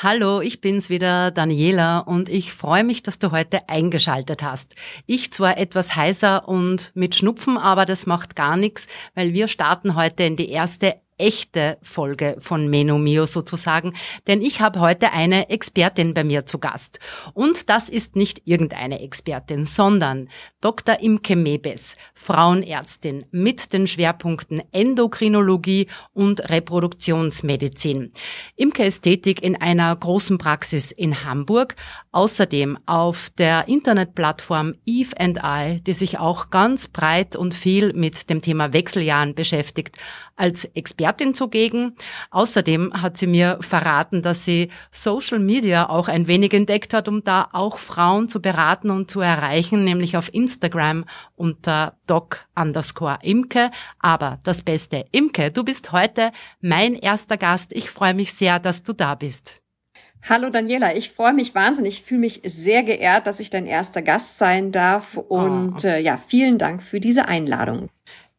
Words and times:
Hallo, 0.00 0.40
ich 0.40 0.60
bin's 0.60 0.90
wieder, 0.90 1.32
Daniela, 1.32 1.98
und 1.98 2.28
ich 2.28 2.52
freue 2.52 2.84
mich, 2.84 3.02
dass 3.02 3.18
du 3.18 3.32
heute 3.32 3.68
eingeschaltet 3.68 4.44
hast. 4.44 4.76
Ich 5.06 5.32
zwar 5.32 5.58
etwas 5.58 5.96
heißer 5.96 6.46
und 6.46 6.92
mit 6.94 7.16
Schnupfen, 7.16 7.58
aber 7.58 7.84
das 7.84 8.06
macht 8.06 8.36
gar 8.36 8.56
nichts, 8.56 8.86
weil 9.16 9.32
wir 9.34 9.48
starten 9.48 9.96
heute 9.96 10.22
in 10.22 10.36
die 10.36 10.50
erste 10.50 10.94
echte 11.18 11.78
Folge 11.82 12.36
von 12.38 12.68
Meno 12.68 12.96
Mio 12.96 13.26
sozusagen, 13.26 13.94
denn 14.26 14.40
ich 14.40 14.60
habe 14.60 14.80
heute 14.80 15.12
eine 15.12 15.50
Expertin 15.50 16.14
bei 16.14 16.24
mir 16.24 16.46
zu 16.46 16.58
Gast. 16.58 17.00
Und 17.34 17.68
das 17.68 17.88
ist 17.88 18.16
nicht 18.16 18.42
irgendeine 18.44 19.00
Expertin, 19.00 19.64
sondern 19.64 20.28
Dr. 20.60 21.00
Imke 21.00 21.34
Mebes, 21.36 21.96
Frauenärztin 22.14 23.26
mit 23.32 23.72
den 23.72 23.86
Schwerpunkten 23.86 24.62
Endokrinologie 24.70 25.88
und 26.12 26.48
Reproduktionsmedizin. 26.48 28.12
Imke 28.56 28.84
ist 28.84 29.02
tätig 29.02 29.42
in 29.42 29.60
einer 29.60 29.94
großen 29.94 30.38
Praxis 30.38 30.92
in 30.92 31.24
Hamburg, 31.24 31.74
außerdem 32.12 32.78
auf 32.86 33.30
der 33.36 33.66
Internetplattform 33.66 34.76
Eve 34.86 35.18
and 35.18 35.40
I, 35.44 35.80
die 35.82 35.94
sich 35.94 36.18
auch 36.18 36.50
ganz 36.50 36.86
breit 36.86 37.34
und 37.34 37.54
viel 37.54 37.92
mit 37.92 38.30
dem 38.30 38.40
Thema 38.40 38.72
Wechseljahren 38.72 39.34
beschäftigt, 39.34 39.96
als 40.36 40.64
Expertin 40.64 41.07
zugegen. 41.34 41.96
Außerdem 42.30 42.92
hat 43.02 43.16
sie 43.16 43.26
mir 43.26 43.58
verraten, 43.60 44.22
dass 44.22 44.44
sie 44.44 44.68
Social 44.90 45.38
Media 45.38 45.88
auch 45.88 46.08
ein 46.08 46.26
wenig 46.26 46.52
entdeckt 46.54 46.94
hat, 46.94 47.08
um 47.08 47.24
da 47.24 47.48
auch 47.52 47.78
Frauen 47.78 48.28
zu 48.28 48.40
beraten 48.40 48.90
und 48.90 49.10
zu 49.10 49.20
erreichen, 49.20 49.84
nämlich 49.84 50.16
auf 50.16 50.32
Instagram 50.32 51.04
unter 51.36 51.96
doc 52.06 52.46
underscore 52.54 53.18
Imke. 53.22 53.70
Aber 53.98 54.38
das 54.42 54.62
Beste, 54.62 55.04
Imke, 55.12 55.50
du 55.50 55.64
bist 55.64 55.92
heute 55.92 56.32
mein 56.60 56.94
erster 56.94 57.36
Gast. 57.36 57.72
Ich 57.72 57.90
freue 57.90 58.14
mich 58.14 58.32
sehr, 58.32 58.58
dass 58.58 58.82
du 58.82 58.92
da 58.92 59.14
bist. 59.14 59.60
Hallo 60.28 60.50
Daniela, 60.50 60.94
ich 60.94 61.10
freue 61.10 61.32
mich 61.32 61.54
wahnsinnig, 61.54 62.00
ich 62.00 62.02
fühle 62.02 62.20
mich 62.20 62.40
sehr 62.44 62.82
geehrt, 62.82 63.26
dass 63.26 63.40
ich 63.40 63.50
dein 63.50 63.66
erster 63.66 64.02
Gast 64.02 64.36
sein 64.36 64.72
darf 64.72 65.16
und 65.16 65.84
oh. 65.84 65.88
äh, 65.88 66.02
ja, 66.02 66.16
vielen 66.18 66.58
Dank 66.58 66.82
für 66.82 67.00
diese 67.00 67.28
Einladung. 67.28 67.88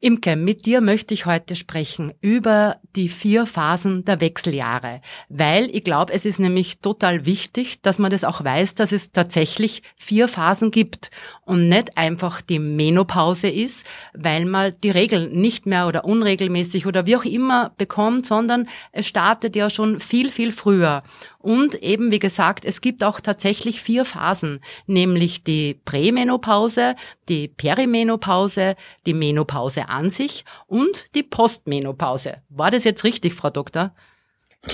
Imke, 0.02 0.38
mit 0.38 0.66
dir 0.66 0.80
möchte 0.80 1.14
ich 1.14 1.26
heute 1.26 1.58
sprechen 1.58 2.14
über 2.22 2.78
die 2.96 3.10
vier 3.10 3.46
Phasen 3.46 4.06
der 4.06 4.22
Wechseljahre, 4.22 5.02
weil 5.28 5.70
ich 5.76 5.84
glaube, 5.84 6.14
es 6.14 6.24
ist 6.24 6.40
nämlich 6.40 6.80
total 6.80 7.26
wichtig, 7.26 7.82
dass 7.82 8.00
man 8.00 8.10
das 8.10 8.24
auch 8.24 8.42
weiß, 8.42 8.76
dass 8.76 8.94
es 8.94 9.12
tatsächlich 9.12 9.84
vier 9.98 10.30
Phasen 10.30 10.72
gibt 10.72 11.12
und 11.44 11.68
nicht 11.68 11.98
einfach 11.98 12.40
die 12.40 12.60
Menopause 12.60 13.50
ist, 13.50 13.86
weil 14.14 14.46
man 14.46 14.74
die 14.84 14.92
Regeln 14.92 15.34
nicht 15.34 15.66
mehr 15.66 15.86
oder 15.86 16.06
unregelmäßig 16.06 16.88
oder 16.88 17.06
wie 17.06 17.18
auch 17.18 17.26
immer 17.26 17.74
bekommt, 17.78 18.26
sondern 18.26 18.70
es 18.94 19.06
startet 19.06 19.58
ja 19.58 19.70
schon 19.70 20.00
viel, 20.00 20.32
viel 20.32 20.54
früher. 20.54 21.04
Und 21.42 21.82
eben, 21.82 22.12
wie 22.12 22.20
gesagt, 22.20 22.66
es 22.66 22.82
gibt 22.82 23.02
auch 23.02 23.22
tatsächlich 23.22 23.82
vier 23.82 24.04
Phasen, 24.04 24.60
nämlich 24.88 25.44
die 25.46 25.80
Prämenopause, 25.86 26.96
die 27.30 27.48
Perimenopause, 27.48 28.76
die 29.06 29.14
Menopause 29.14 29.88
an 29.88 30.10
sich 30.10 30.44
und 30.68 31.16
die 31.16 31.24
Postmenopause. 31.24 32.38
War 32.50 32.72
das 32.72 32.84
jetzt 32.84 33.06
richtig, 33.06 33.34
Frau 33.34 33.50
Doktor? 33.50 33.94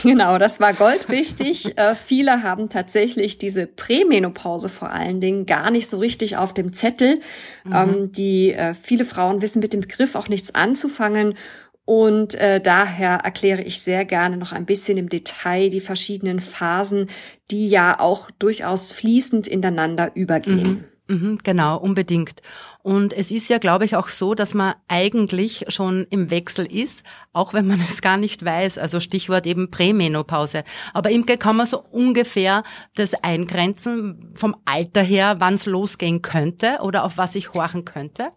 Genau, 0.02 0.40
das 0.40 0.60
war 0.60 0.74
goldrichtig. 0.74 1.74
äh, 1.78 1.94
viele 1.94 2.42
haben 2.42 2.70
tatsächlich 2.70 3.38
diese 3.38 3.68
Prämenopause 3.68 4.68
vor 4.68 4.90
allen 4.90 5.22
Dingen 5.22 5.46
gar 5.46 5.70
nicht 5.70 5.88
so 5.88 6.00
richtig 6.00 6.38
auf 6.38 6.54
dem 6.54 6.74
Zettel. 6.74 7.20
Mhm. 7.64 7.74
Ähm, 7.74 8.12
die 8.12 8.54
äh, 8.54 8.74
viele 8.74 9.06
Frauen 9.06 9.44
wissen 9.44 9.60
mit 9.60 9.74
dem 9.74 9.82
Begriff 9.82 10.16
auch 10.16 10.28
nichts 10.28 10.56
anzufangen 10.56 11.36
und 11.86 12.34
äh, 12.36 12.60
daher 12.60 13.18
erkläre 13.18 13.62
ich 13.62 13.80
sehr 13.80 14.06
gerne 14.06 14.38
noch 14.38 14.52
ein 14.52 14.66
bisschen 14.66 14.98
im 14.98 15.08
Detail 15.08 15.70
die 15.70 15.82
verschiedenen 15.82 16.40
Phasen, 16.40 17.08
die 17.52 17.70
ja 17.70 18.00
auch 18.00 18.32
durchaus 18.32 18.92
fließend 18.92 19.48
ineinander 19.48 20.16
übergehen. 20.16 20.88
Mhm, 21.08 21.22
mhm, 21.22 21.40
genau, 21.44 21.78
unbedingt. 21.78 22.42
Und 22.82 23.14
es 23.14 23.30
ist 23.30 23.50
ja, 23.50 23.60
glaube 23.60 23.86
ich, 23.86 23.96
auch 23.96 24.08
so, 24.08 24.34
dass 24.34 24.56
man 24.56 24.74
eigentlich 24.88 25.66
schon 25.68 26.08
im 26.10 26.32
Wechsel 26.32 26.66
ist, 26.66 27.04
auch 27.34 27.54
wenn 27.54 27.68
man 27.68 27.80
es 27.88 28.02
gar 28.02 28.18
nicht 28.18 28.44
weiß. 28.44 28.80
Also 28.80 29.00
Stichwort 29.00 29.46
eben 29.46 29.70
Prämenopause. 29.70 30.64
Aber 30.92 31.12
Imke, 31.12 31.38
kann 31.38 31.56
man 31.56 31.68
so 31.68 31.84
ungefähr 31.92 32.64
das 32.96 33.14
eingrenzen 33.14 34.34
vom 34.34 34.56
Alter 34.66 35.04
her, 35.04 35.36
wann 35.38 35.54
es 35.54 35.68
losgehen 35.68 36.24
könnte 36.24 36.80
oder 36.82 37.04
auf 37.04 37.20
was 37.20 37.36
ich 37.36 37.54
horchen 37.54 37.86
könnte? 37.86 38.32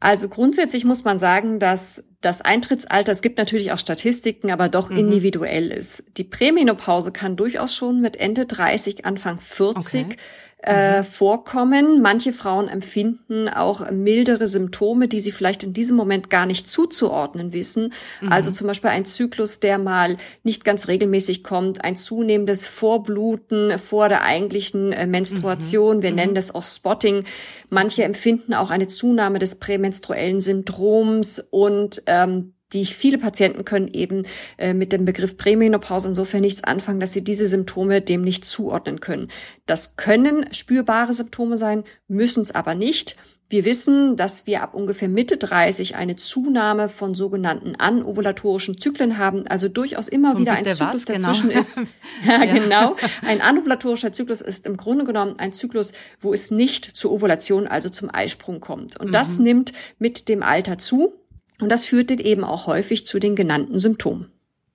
Also 0.00 0.28
grundsätzlich 0.28 0.84
muss 0.84 1.04
man 1.04 1.18
sagen, 1.18 1.58
dass 1.58 2.04
das 2.20 2.40
Eintrittsalter, 2.40 3.10
es 3.12 3.22
gibt 3.22 3.38
natürlich 3.38 3.72
auch 3.72 3.78
Statistiken, 3.78 4.50
aber 4.50 4.68
doch 4.68 4.90
mhm. 4.90 4.96
individuell 4.98 5.70
ist. 5.70 6.04
Die 6.16 6.24
Prämenopause 6.24 7.12
kann 7.12 7.36
durchaus 7.36 7.74
schon 7.74 8.00
mit 8.00 8.16
Ende 8.16 8.46
30, 8.46 9.04
Anfang 9.04 9.38
40 9.40 10.04
okay 10.06 10.16
äh, 10.62 10.98
mhm. 10.98 11.04
vorkommen. 11.04 12.02
Manche 12.02 12.32
Frauen 12.32 12.68
empfinden 12.68 13.48
auch 13.48 13.90
mildere 13.90 14.48
Symptome, 14.48 15.06
die 15.06 15.20
sie 15.20 15.30
vielleicht 15.30 15.62
in 15.62 15.72
diesem 15.72 15.96
Moment 15.96 16.30
gar 16.30 16.46
nicht 16.46 16.68
zuzuordnen 16.68 17.52
wissen. 17.52 17.92
Mhm. 18.20 18.32
Also 18.32 18.50
zum 18.50 18.66
Beispiel 18.66 18.90
ein 18.90 19.04
Zyklus, 19.04 19.60
der 19.60 19.78
mal 19.78 20.16
nicht 20.42 20.64
ganz 20.64 20.88
regelmäßig 20.88 21.44
kommt, 21.44 21.84
ein 21.84 21.96
zunehmendes 21.96 22.66
Vorbluten 22.66 23.78
vor 23.78 24.08
der 24.08 24.22
eigentlichen 24.22 24.92
äh, 24.92 25.06
Menstruation. 25.06 25.98
Mhm. 25.98 26.02
Wir 26.02 26.12
nennen 26.12 26.32
mhm. 26.32 26.36
das 26.36 26.54
auch 26.54 26.64
Spotting. 26.64 27.24
Manche 27.70 28.02
empfinden 28.02 28.52
auch 28.52 28.70
eine 28.70 28.88
Zunahme 28.88 29.38
des 29.38 29.56
prämenstruellen 29.60 30.40
Syndroms 30.40 31.38
und 31.50 32.02
ähm, 32.06 32.54
die 32.72 32.84
viele 32.84 33.18
Patienten 33.18 33.64
können 33.64 33.88
eben 33.88 34.24
äh, 34.58 34.74
mit 34.74 34.92
dem 34.92 35.04
Begriff 35.04 35.36
Prämenopause 35.36 36.08
insofern 36.08 36.42
nichts 36.42 36.64
anfangen, 36.64 37.00
dass 37.00 37.12
sie 37.12 37.24
diese 37.24 37.46
Symptome 37.46 38.00
dem 38.00 38.22
nicht 38.22 38.44
zuordnen 38.44 39.00
können. 39.00 39.28
Das 39.66 39.96
können 39.96 40.52
spürbare 40.52 41.12
Symptome 41.12 41.56
sein, 41.56 41.84
müssen 42.08 42.42
es 42.42 42.54
aber 42.54 42.74
nicht. 42.74 43.16
Wir 43.50 43.64
wissen, 43.64 44.16
dass 44.16 44.46
wir 44.46 44.62
ab 44.62 44.74
ungefähr 44.74 45.08
Mitte 45.08 45.38
30 45.38 45.96
eine 45.96 46.16
Zunahme 46.16 46.90
von 46.90 47.14
sogenannten 47.14 47.76
anovulatorischen 47.76 48.78
Zyklen 48.78 49.16
haben, 49.16 49.46
also 49.46 49.70
durchaus 49.70 50.06
immer 50.08 50.32
von 50.32 50.42
wieder 50.42 50.52
ein 50.52 50.66
Zyklus 50.66 51.08
was? 51.08 51.22
Dazwischen 51.22 51.48
genau. 51.48 51.60
ist. 51.60 51.78
ja, 52.26 52.44
ja, 52.44 52.52
genau. 52.52 52.96
Ein 53.22 53.40
anovulatorischer 53.40 54.12
Zyklus 54.12 54.42
ist 54.42 54.66
im 54.66 54.76
Grunde 54.76 55.06
genommen 55.06 55.36
ein 55.38 55.54
Zyklus, 55.54 55.92
wo 56.20 56.34
es 56.34 56.50
nicht 56.50 56.84
zur 56.84 57.10
Ovulation, 57.10 57.66
also 57.66 57.88
zum 57.88 58.12
Eisprung 58.12 58.60
kommt. 58.60 59.00
Und 59.00 59.08
mhm. 59.08 59.12
das 59.12 59.38
nimmt 59.38 59.72
mit 59.98 60.28
dem 60.28 60.42
Alter 60.42 60.76
zu. 60.76 61.17
Und 61.60 61.70
das 61.70 61.84
führt 61.84 62.10
eben 62.10 62.44
auch 62.44 62.66
häufig 62.66 63.06
zu 63.06 63.18
den 63.18 63.34
genannten 63.34 63.78
Symptomen. 63.78 64.30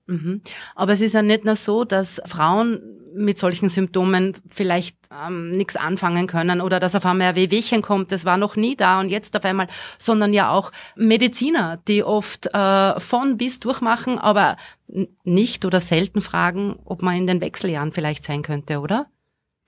Mhm. 0.08 0.42
Aber 0.76 0.94
es 0.94 1.02
ist 1.02 1.14
ja 1.14 1.22
nicht 1.22 1.46
nur 1.46 1.56
so, 1.56 1.86
dass 1.86 2.22
Frauen 2.26 2.82
mit 3.16 3.38
solchen 3.38 3.70
Symptomen 3.70 4.34
vielleicht 4.50 4.98
ähm, 5.12 5.52
nichts 5.52 5.76
anfangen 5.76 6.28
können 6.28 6.62
oder 6.62 6.80
dass 6.80 6.96
auf 6.96 7.06
einmal 7.06 7.30
ein 7.30 7.36
Wehwehchen 7.36 7.82
kommt, 7.82 8.12
das 8.12 8.26
war 8.26 8.38
noch 8.38 8.56
nie 8.56 8.76
da 8.76 9.00
und 9.00 9.10
jetzt 9.10 9.36
auf 9.36 9.46
einmal, 9.46 9.68
sondern 9.98 10.34
ja 10.34 10.52
auch 10.52 10.72
Mediziner, 10.96 11.80
die 11.88 12.04
oft 12.04 12.54
äh, 12.54 13.00
von 13.00 13.38
bis 13.38 13.60
durchmachen, 13.60 14.18
aber 14.18 14.58
nicht 15.24 15.66
oder 15.66 15.80
selten 15.80 16.22
fragen, 16.22 16.80
ob 16.86 17.02
man 17.02 17.16
in 17.16 17.28
den 17.28 17.42
Wechseljahren 17.42 17.92
vielleicht 17.92 18.24
sein 18.24 18.42
könnte, 18.42 18.80
oder? 18.80 19.08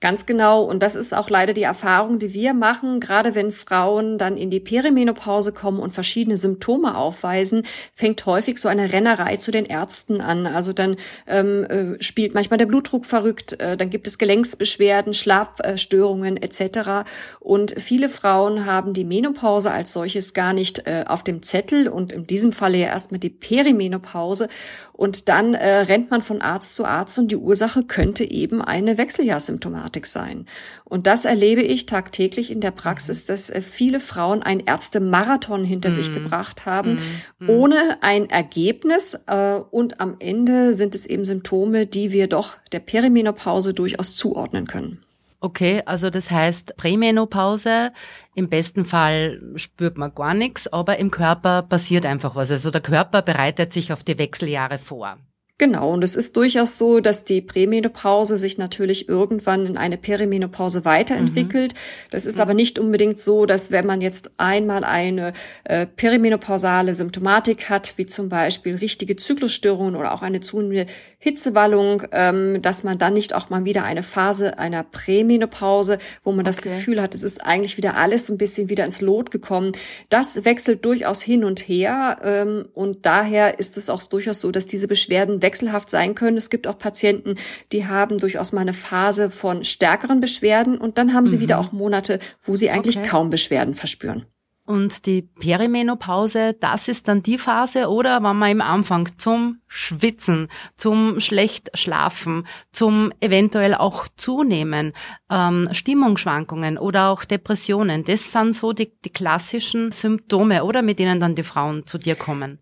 Ganz 0.00 0.26
genau. 0.26 0.62
Und 0.62 0.82
das 0.82 0.94
ist 0.94 1.14
auch 1.14 1.30
leider 1.30 1.54
die 1.54 1.62
Erfahrung, 1.62 2.18
die 2.18 2.34
wir 2.34 2.52
machen. 2.52 3.00
Gerade 3.00 3.34
wenn 3.34 3.50
Frauen 3.50 4.18
dann 4.18 4.36
in 4.36 4.50
die 4.50 4.60
Perimenopause 4.60 5.52
kommen 5.52 5.78
und 5.78 5.94
verschiedene 5.94 6.36
Symptome 6.36 6.98
aufweisen, 6.98 7.62
fängt 7.94 8.26
häufig 8.26 8.58
so 8.58 8.68
eine 8.68 8.92
Rennerei 8.92 9.36
zu 9.36 9.52
den 9.52 9.64
Ärzten 9.64 10.20
an. 10.20 10.46
Also 10.46 10.74
dann 10.74 10.96
ähm, 11.26 11.64
äh, 11.64 12.02
spielt 12.02 12.34
manchmal 12.34 12.58
der 12.58 12.66
Blutdruck 12.66 13.06
verrückt, 13.06 13.58
äh, 13.58 13.78
dann 13.78 13.88
gibt 13.88 14.06
es 14.06 14.18
Gelenksbeschwerden, 14.18 15.14
Schlafstörungen 15.14 16.36
etc. 16.36 17.08
Und 17.40 17.74
viele 17.80 18.10
Frauen 18.10 18.66
haben 18.66 18.92
die 18.92 19.04
Menopause 19.04 19.70
als 19.70 19.94
solches 19.94 20.34
gar 20.34 20.52
nicht 20.52 20.86
äh, 20.86 21.04
auf 21.08 21.24
dem 21.24 21.42
Zettel 21.42 21.88
und 21.88 22.12
in 22.12 22.26
diesem 22.26 22.52
Falle 22.52 22.76
ja 22.76 22.88
erstmal 22.88 23.18
die 23.18 23.30
Perimenopause. 23.30 24.48
Und 24.96 25.28
dann 25.28 25.52
äh, 25.52 25.80
rennt 25.80 26.10
man 26.10 26.22
von 26.22 26.40
Arzt 26.40 26.74
zu 26.74 26.86
Arzt 26.86 27.18
und 27.18 27.30
die 27.30 27.36
Ursache 27.36 27.84
könnte 27.84 28.24
eben 28.24 28.62
eine 28.62 28.96
Wechseljahrssymptomatik 28.96 30.06
sein. 30.06 30.46
Und 30.84 31.06
das 31.06 31.26
erlebe 31.26 31.60
ich 31.60 31.84
tagtäglich 31.84 32.50
in 32.50 32.62
der 32.62 32.70
Praxis, 32.70 33.26
dass 33.26 33.50
äh, 33.50 33.60
viele 33.60 34.00
Frauen 34.00 34.42
einen 34.42 34.60
Ärztemarathon 34.60 35.66
hinter 35.66 35.90
mm. 35.90 35.92
sich 35.92 36.08
mhm. 36.08 36.14
gebracht 36.14 36.64
haben, 36.64 36.98
mm. 37.38 37.50
ohne 37.50 37.98
ein 38.00 38.30
Ergebnis. 38.30 39.20
Äh, 39.26 39.60
und 39.70 40.00
am 40.00 40.16
Ende 40.18 40.72
sind 40.72 40.94
es 40.94 41.04
eben 41.04 41.26
Symptome, 41.26 41.84
die 41.84 42.10
wir 42.10 42.26
doch 42.26 42.56
der 42.72 42.80
Perimenopause 42.80 43.74
durchaus 43.74 44.16
zuordnen 44.16 44.66
können. 44.66 45.05
Okay, 45.46 45.80
also 45.86 46.10
das 46.10 46.32
heißt 46.32 46.76
Prämenopause, 46.76 47.92
im 48.34 48.48
besten 48.48 48.84
Fall 48.84 49.40
spürt 49.54 49.96
man 49.96 50.12
gar 50.12 50.34
nichts, 50.34 50.66
aber 50.66 50.96
im 50.96 51.12
Körper 51.12 51.62
passiert 51.62 52.04
einfach 52.04 52.34
was. 52.34 52.50
Also 52.50 52.72
der 52.72 52.80
Körper 52.80 53.22
bereitet 53.22 53.72
sich 53.72 53.92
auf 53.92 54.02
die 54.02 54.18
Wechseljahre 54.18 54.78
vor. 54.78 55.18
Genau, 55.58 55.94
und 55.94 56.04
es 56.04 56.16
ist 56.16 56.36
durchaus 56.36 56.76
so, 56.76 57.00
dass 57.00 57.24
die 57.24 57.40
Prämenopause 57.40 58.36
sich 58.36 58.58
natürlich 58.58 59.08
irgendwann 59.08 59.64
in 59.64 59.78
eine 59.78 59.96
Perimenopause 59.96 60.84
weiterentwickelt. 60.84 61.72
Mhm. 61.72 61.78
Das 62.10 62.26
ist 62.26 62.34
mhm. 62.36 62.42
aber 62.42 62.52
nicht 62.52 62.78
unbedingt 62.78 63.20
so, 63.20 63.46
dass 63.46 63.70
wenn 63.70 63.86
man 63.86 64.02
jetzt 64.02 64.32
einmal 64.36 64.84
eine 64.84 65.32
äh, 65.64 65.86
perimenopausale 65.86 66.94
Symptomatik 66.94 67.70
hat, 67.70 67.94
wie 67.96 68.04
zum 68.04 68.28
Beispiel 68.28 68.76
richtige 68.76 69.16
Zyklusstörungen 69.16 69.96
oder 69.96 70.12
auch 70.12 70.20
eine 70.20 70.40
zunehmende 70.40 70.92
Hitzewallung, 71.18 72.02
ähm, 72.12 72.60
dass 72.60 72.84
man 72.84 72.98
dann 72.98 73.14
nicht 73.14 73.34
auch 73.34 73.48
mal 73.48 73.64
wieder 73.64 73.82
eine 73.82 74.02
Phase 74.02 74.58
einer 74.58 74.82
Prämenopause, 74.82 75.96
wo 76.22 76.32
man 76.32 76.44
das 76.44 76.60
Gefühl 76.60 77.00
hat, 77.00 77.14
es 77.14 77.22
ist 77.22 77.42
eigentlich 77.42 77.78
wieder 77.78 77.96
alles 77.96 78.28
ein 78.28 78.36
bisschen 78.36 78.68
wieder 78.68 78.84
ins 78.84 79.00
Lot 79.00 79.30
gekommen. 79.30 79.72
Das 80.10 80.44
wechselt 80.44 80.84
durchaus 80.84 81.22
hin 81.22 81.44
und 81.44 81.60
her 81.60 82.18
ähm, 82.22 82.68
und 82.74 83.06
daher 83.06 83.58
ist 83.58 83.78
es 83.78 83.88
auch 83.88 84.02
durchaus 84.02 84.40
so, 84.42 84.50
dass 84.50 84.66
diese 84.66 84.86
Beschwerden 84.86 85.40
wechselhaft 85.46 85.88
sein 85.88 86.14
können. 86.14 86.36
Es 86.36 86.50
gibt 86.50 86.66
auch 86.66 86.76
Patienten, 86.76 87.36
die 87.72 87.86
haben 87.86 88.18
durchaus 88.18 88.52
mal 88.52 88.62
eine 88.62 88.72
Phase 88.72 89.30
von 89.30 89.64
stärkeren 89.64 90.20
Beschwerden 90.20 90.76
und 90.76 90.98
dann 90.98 91.14
haben 91.14 91.28
sie 91.28 91.36
mhm. 91.36 91.42
wieder 91.42 91.58
auch 91.60 91.72
Monate, 91.72 92.18
wo 92.42 92.56
sie 92.56 92.68
eigentlich 92.70 92.98
okay. 92.98 93.08
kaum 93.08 93.30
Beschwerden 93.30 93.74
verspüren. 93.74 94.26
Und 94.66 95.06
die 95.06 95.22
Perimenopause, 95.22 96.56
das 96.58 96.88
ist 96.88 97.06
dann 97.06 97.22
die 97.22 97.38
Phase, 97.38 97.88
oder 97.88 98.20
wenn 98.24 98.34
man 98.34 98.50
im 98.50 98.60
Anfang 98.60 99.08
zum 99.16 99.60
Schwitzen, 99.68 100.48
zum 100.76 101.20
schlecht 101.20 101.70
Schlafen, 101.74 102.48
zum 102.72 103.12
eventuell 103.20 103.76
auch 103.76 104.08
Zunehmen, 104.16 104.92
ähm, 105.30 105.68
Stimmungsschwankungen 105.70 106.78
oder 106.78 107.10
auch 107.10 107.24
Depressionen, 107.24 108.02
das 108.02 108.32
sind 108.32 108.54
so 108.54 108.72
die, 108.72 108.90
die 109.04 109.10
klassischen 109.10 109.92
Symptome, 109.92 110.64
oder 110.64 110.82
mit 110.82 110.98
denen 110.98 111.20
dann 111.20 111.36
die 111.36 111.44
Frauen 111.44 111.86
zu 111.86 111.96
dir 111.96 112.16
kommen. 112.16 112.58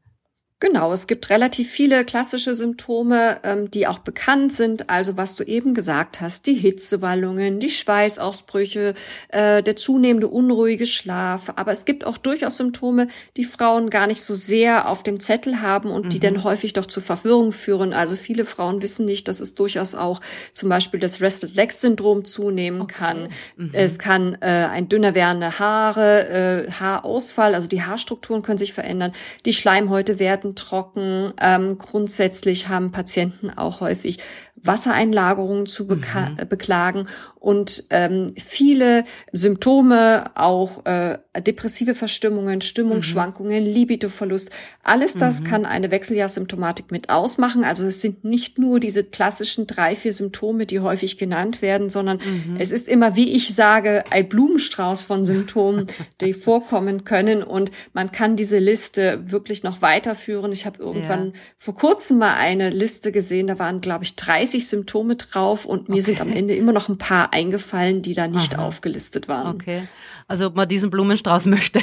Genau, 0.65 0.95
es 0.95 1.07
gibt 1.07 1.29
relativ 1.29 1.71
viele 1.71 2.07
klassische 2.07 2.55
Symptome, 2.55 3.39
ähm, 3.43 3.71
die 3.71 3.87
auch 3.87 3.99
bekannt 3.99 4.51
sind. 4.51 4.89
Also 4.89 5.19
was 5.19 5.35
du 5.35 5.45
eben 5.45 5.75
gesagt 5.75 6.23
hast, 6.23 6.47
die 6.47 6.55
Hitzewallungen, 6.55 7.61
die 7.61 7.69
Schweißausbrüche, 7.69 8.95
äh, 9.29 9.63
der 9.63 9.77
zunehmende 9.77 10.27
unruhige 10.27 10.87
Schlaf. 10.87 11.53
Aber 11.57 11.71
es 11.71 11.85
gibt 11.85 12.07
auch 12.07 12.17
durchaus 12.17 12.57
Symptome, 12.57 13.09
die 13.37 13.45
Frauen 13.45 13.91
gar 13.91 14.07
nicht 14.07 14.23
so 14.23 14.33
sehr 14.33 14.89
auf 14.89 15.03
dem 15.03 15.21
Zettel 15.21 15.61
haben 15.61 15.91
und 15.91 16.07
mhm. 16.07 16.09
die 16.09 16.21
dann 16.21 16.45
häufig 16.45 16.73
doch 16.73 16.87
zu 16.87 17.03
Verwirrung 17.03 17.53
führen. 17.53 17.93
Also 17.93 18.17
viele 18.17 18.47
Frauen 18.47 18.81
wissen 18.81 19.05
nicht, 19.05 19.29
dass 19.29 19.41
es 19.41 19.55
durchaus 19.55 19.95
auch 19.95 20.23
zum 20.55 20.71
Beispiel 20.71 20.99
das 20.99 21.21
Restless-Legs-Syndrom 21.21 22.25
zunehmen 22.25 22.81
okay. 22.81 22.95
kann. 22.95 23.29
Mhm. 23.59 23.71
Es 23.75 23.99
kann 23.99 24.39
äh, 24.41 24.47
ein 24.47 24.89
dünner 24.89 25.15
werdende 25.15 25.59
Haare, 25.59 26.67
äh, 26.67 26.71
Haarausfall, 26.71 27.55
also 27.55 27.69
die 27.69 27.83
Haarstrukturen 27.83 28.41
können 28.41 28.57
sich 28.57 28.73
verändern. 28.73 29.13
Die 29.45 29.53
Schleimhäute 29.53 30.19
werden 30.19 30.54
trocken. 30.55 31.33
Ähm, 31.41 31.79
grundsätzlich 31.79 32.69
haben 32.69 32.93
Patienten 32.93 33.51
auch 33.51 33.81
häufig 33.81 34.19
Wassereinlagerungen 34.57 35.67
zu 35.67 35.85
mhm. 35.85 36.01
beklagen 36.49 37.07
und 37.39 37.85
ähm, 37.91 38.33
viele 38.37 39.05
Symptome, 39.33 40.31
auch 40.35 40.85
äh, 40.87 41.19
depressive 41.41 41.95
Verstimmungen, 41.95 42.61
Stimmungsschwankungen, 42.61 43.65
mhm. 43.65 43.71
Libidoverlust, 43.71 44.51
alles 44.83 45.15
das 45.15 45.41
mhm. 45.41 45.45
kann 45.45 45.67
eine 45.67 45.91
Wechseljahrssymptomatik 45.91 46.91
mit 46.91 47.11
ausmachen. 47.11 47.65
Also 47.65 47.85
es 47.85 48.01
sind 48.01 48.25
nicht 48.25 48.59
nur 48.59 48.81
diese 48.81 49.05
klassischen 49.05 49.67
drei, 49.67 49.97
vier 49.97 50.13
Symptome, 50.13 50.67
die 50.67 50.81
häufig 50.81 51.19
genannt 51.19 51.63
werden, 51.63 51.91
sondern 51.91 52.19
mhm. 52.19 52.57
es 52.59 52.71
ist 52.71 52.89
immer, 52.89 53.17
wie 53.17 53.33
ich 53.33 53.55
sage, 53.55 54.05
ein 54.11 54.29
Blumenstrauß 54.29 55.03
von 55.03 55.25
Symptomen, 55.35 55.87
die 56.21 56.35
vorkommen 56.35 57.05
können 57.05 57.43
und 57.43 57.71
man 57.93 58.13
kann 58.13 58.37
diese 58.37 58.59
Liste 58.59 59.23
wirklich 59.27 59.63
noch 59.63 59.83
weiterführen. 59.83 60.53
Ich 60.53 60.67
habe 60.67 60.83
irgendwann 60.83 61.27
ja. 61.27 61.33
vor 61.59 61.75
kurzem 61.75 62.19
mal 62.19 62.35
eine 62.35 62.71
Liste 62.71 63.11
gesehen, 63.11 63.47
da 63.47 63.59
waren, 63.59 63.81
glaube 63.81 64.05
ich, 64.05 64.17
30 64.17 64.69
Symptome 64.69 65.17
drauf 65.17 65.65
und 65.65 65.89
mir 65.89 65.95
okay. 65.95 66.03
sind 66.03 66.21
am 66.21 66.31
Ende 66.31 66.55
immer 66.55 66.73
noch 66.73 66.89
ein 66.89 66.99
paar 66.99 67.33
eingefallen, 67.33 68.03
die 68.03 68.15
da 68.15 68.29
nicht 68.29 68.55
Aha. 68.57 68.67
aufgelistet 68.67 69.29
waren. 69.29 69.55
Okay. 69.55 69.83
Also 70.27 70.47
ob 70.47 70.57
man 70.57 70.69
diesen 70.69 70.91
Blumenstrauß 70.91 71.24
möchte, 71.47 71.81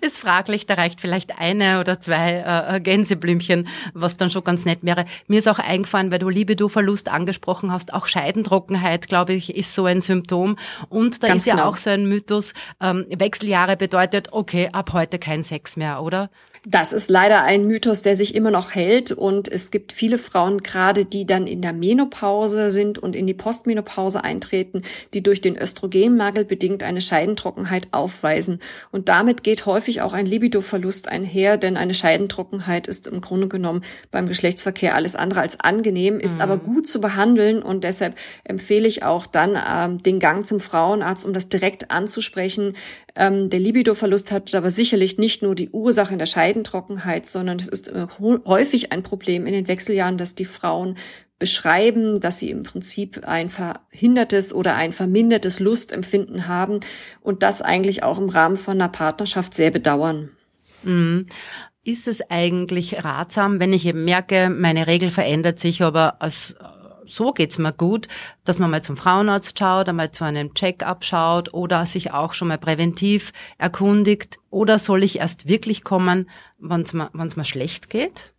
ist 0.00 0.18
fraglich. 0.18 0.66
Da 0.66 0.74
reicht 0.74 1.00
vielleicht 1.00 1.38
eine 1.38 1.80
oder 1.80 2.00
zwei 2.00 2.32
äh, 2.32 2.76
äh, 2.76 2.80
Gänseblümchen, 2.80 3.68
was 3.94 4.16
dann 4.16 4.30
schon 4.30 4.44
ganz 4.44 4.64
nett 4.64 4.80
wäre. 4.82 5.04
Mir 5.26 5.38
ist 5.38 5.48
auch 5.48 5.58
eingefallen, 5.58 6.10
weil 6.10 6.18
du 6.18 6.28
Libido-Verlust 6.28 7.08
angesprochen 7.08 7.72
hast, 7.72 7.92
auch 7.94 8.06
Scheidentrockenheit, 8.06 9.08
glaube 9.08 9.32
ich, 9.34 9.56
ist 9.56 9.74
so 9.74 9.84
ein 9.84 10.00
Symptom. 10.00 10.56
Und 10.88 11.22
da 11.22 11.28
ganz 11.28 11.40
ist 11.40 11.46
ja 11.46 11.54
genau. 11.56 11.68
auch 11.68 11.76
so 11.76 11.90
ein 11.90 12.08
Mythos, 12.08 12.54
ähm, 12.80 13.06
Wechseljahre 13.10 13.76
bedeutet, 13.76 14.28
okay, 14.32 14.68
ab 14.72 14.92
heute 14.92 15.18
kein 15.18 15.42
Sex 15.42 15.76
mehr, 15.76 16.02
oder? 16.02 16.30
Das 16.70 16.92
ist 16.92 17.08
leider 17.08 17.42
ein 17.44 17.66
Mythos, 17.66 18.02
der 18.02 18.16
sich 18.16 18.34
immer 18.34 18.50
noch 18.50 18.74
hält. 18.74 19.12
Und 19.12 19.48
es 19.48 19.70
gibt 19.70 19.92
viele 19.92 20.18
Frauen 20.18 20.58
gerade, 20.58 21.04
die 21.04 21.24
dann 21.24 21.46
in 21.46 21.62
der 21.62 21.72
Menopause 21.72 22.70
sind 22.70 22.98
und 22.98 23.16
in 23.16 23.26
die 23.26 23.34
Postmenopause 23.34 24.22
eintreten, 24.22 24.82
die 25.14 25.22
durch 25.22 25.40
den 25.40 25.56
Östrogenmangel 25.56 26.44
bedingt 26.44 26.82
eine 26.82 27.00
Scheidentrockenheit 27.00 27.88
aufweisen. 27.92 28.60
Und 28.90 29.08
damit 29.08 29.44
geht 29.44 29.64
häufig 29.64 29.77
auch 30.00 30.12
ein 30.12 30.26
Libidoverlust 30.26 31.08
einher, 31.08 31.56
denn 31.56 31.76
eine 31.76 31.94
Scheidentrockenheit 31.94 32.86
ist 32.86 33.06
im 33.06 33.20
Grunde 33.20 33.48
genommen 33.48 33.82
beim 34.10 34.26
Geschlechtsverkehr 34.26 34.94
alles 34.94 35.14
andere 35.16 35.40
als 35.40 35.60
angenehm, 35.60 36.20
ist 36.20 36.36
mhm. 36.36 36.40
aber 36.42 36.58
gut 36.58 36.88
zu 36.88 37.00
behandeln. 37.00 37.62
Und 37.62 37.84
deshalb 37.84 38.16
empfehle 38.44 38.88
ich 38.88 39.02
auch 39.02 39.26
dann 39.26 39.58
ähm, 39.68 40.02
den 40.02 40.18
Gang 40.18 40.44
zum 40.44 40.60
Frauenarzt, 40.60 41.24
um 41.24 41.32
das 41.32 41.48
direkt 41.48 41.90
anzusprechen. 41.90 42.74
Ähm, 43.14 43.50
der 43.50 43.60
Libidoverlust 43.60 44.30
hat 44.32 44.54
aber 44.54 44.70
sicherlich 44.70 45.18
nicht 45.18 45.42
nur 45.42 45.54
die 45.54 45.70
Ursache 45.70 46.12
in 46.12 46.18
der 46.18 46.26
Scheidentrockenheit, 46.26 47.26
sondern 47.26 47.58
es 47.58 47.68
ist 47.68 47.88
äh, 47.88 48.06
häufig 48.20 48.92
ein 48.92 49.02
Problem 49.02 49.46
in 49.46 49.52
den 49.52 49.68
Wechseljahren, 49.68 50.18
dass 50.18 50.34
die 50.34 50.44
Frauen 50.44 50.96
beschreiben, 51.38 52.20
dass 52.20 52.38
sie 52.38 52.50
im 52.50 52.64
Prinzip 52.64 53.26
ein 53.26 53.48
verhindertes 53.48 54.52
oder 54.52 54.74
ein 54.74 54.92
vermindertes 54.92 55.60
Lustempfinden 55.60 56.48
haben 56.48 56.80
und 57.20 57.42
das 57.42 57.62
eigentlich 57.62 58.02
auch 58.02 58.18
im 58.18 58.28
Rahmen 58.28 58.56
von 58.56 58.74
einer 58.74 58.88
Partnerschaft 58.88 59.54
sehr 59.54 59.70
bedauern. 59.70 60.30
Mhm. 60.82 61.26
Ist 61.84 62.08
es 62.08 62.28
eigentlich 62.30 63.04
ratsam, 63.04 63.60
wenn 63.60 63.72
ich 63.72 63.86
eben 63.86 64.04
merke, 64.04 64.50
meine 64.50 64.86
Regel 64.86 65.10
verändert 65.10 65.58
sich, 65.58 65.82
aber 65.82 66.20
als 66.20 66.56
so 67.08 67.32
geht's 67.32 67.58
mir 67.58 67.72
gut, 67.72 68.08
dass 68.44 68.58
man 68.58 68.70
mal 68.70 68.82
zum 68.82 68.96
Frauenarzt 68.96 69.58
schaut, 69.58 69.88
einmal 69.88 70.12
zu 70.12 70.24
einem 70.24 70.54
Check-up 70.54 71.04
schaut 71.04 71.54
oder 71.54 71.86
sich 71.86 72.12
auch 72.12 72.34
schon 72.34 72.48
mal 72.48 72.58
präventiv 72.58 73.32
erkundigt? 73.56 74.38
Oder 74.50 74.78
soll 74.78 75.02
ich 75.02 75.18
erst 75.18 75.48
wirklich 75.48 75.84
kommen, 75.84 76.28
wenn 76.58 76.82
es 76.82 76.92
mir, 76.92 77.10
wenn's 77.14 77.36
mir 77.36 77.44
schlecht 77.44 77.88
geht? 77.88 78.34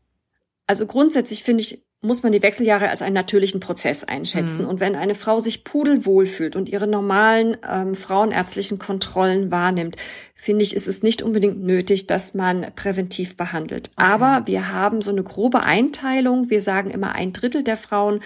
Also 0.67 0.85
grundsätzlich 0.85 1.43
finde 1.43 1.63
ich, 1.63 1.83
muss 2.01 2.23
man 2.23 2.31
die 2.31 2.41
Wechseljahre 2.41 2.89
als 2.89 3.01
einen 3.01 3.15
natürlichen 3.15 3.59
Prozess 3.59 4.05
einschätzen. 4.05 4.63
Mhm. 4.63 4.69
Und 4.69 4.79
wenn 4.79 4.95
eine 4.95 5.15
Frau 5.15 5.41
sich 5.41 5.65
pudelwohl 5.65 6.27
fühlt 6.27 6.55
und 6.55 6.69
ihre 6.69 6.87
normalen 6.87 7.57
ähm, 7.69 7.93
frauenärztlichen 7.93 8.79
Kontrollen 8.79 9.51
wahrnimmt, 9.51 9.97
finde 10.33 10.63
ich, 10.63 10.73
ist 10.73 10.87
es 10.87 11.03
nicht 11.03 11.21
unbedingt 11.21 11.61
nötig, 11.61 12.07
dass 12.07 12.33
man 12.33 12.67
präventiv 12.75 13.35
behandelt. 13.35 13.91
Okay. 13.97 14.07
Aber 14.11 14.47
wir 14.47 14.71
haben 14.71 15.01
so 15.01 15.11
eine 15.11 15.23
grobe 15.23 15.61
Einteilung. 15.63 16.49
Wir 16.49 16.61
sagen 16.61 16.89
immer, 16.89 17.15
ein 17.15 17.33
Drittel 17.33 17.63
der 17.63 17.75
Frauen 17.75 18.21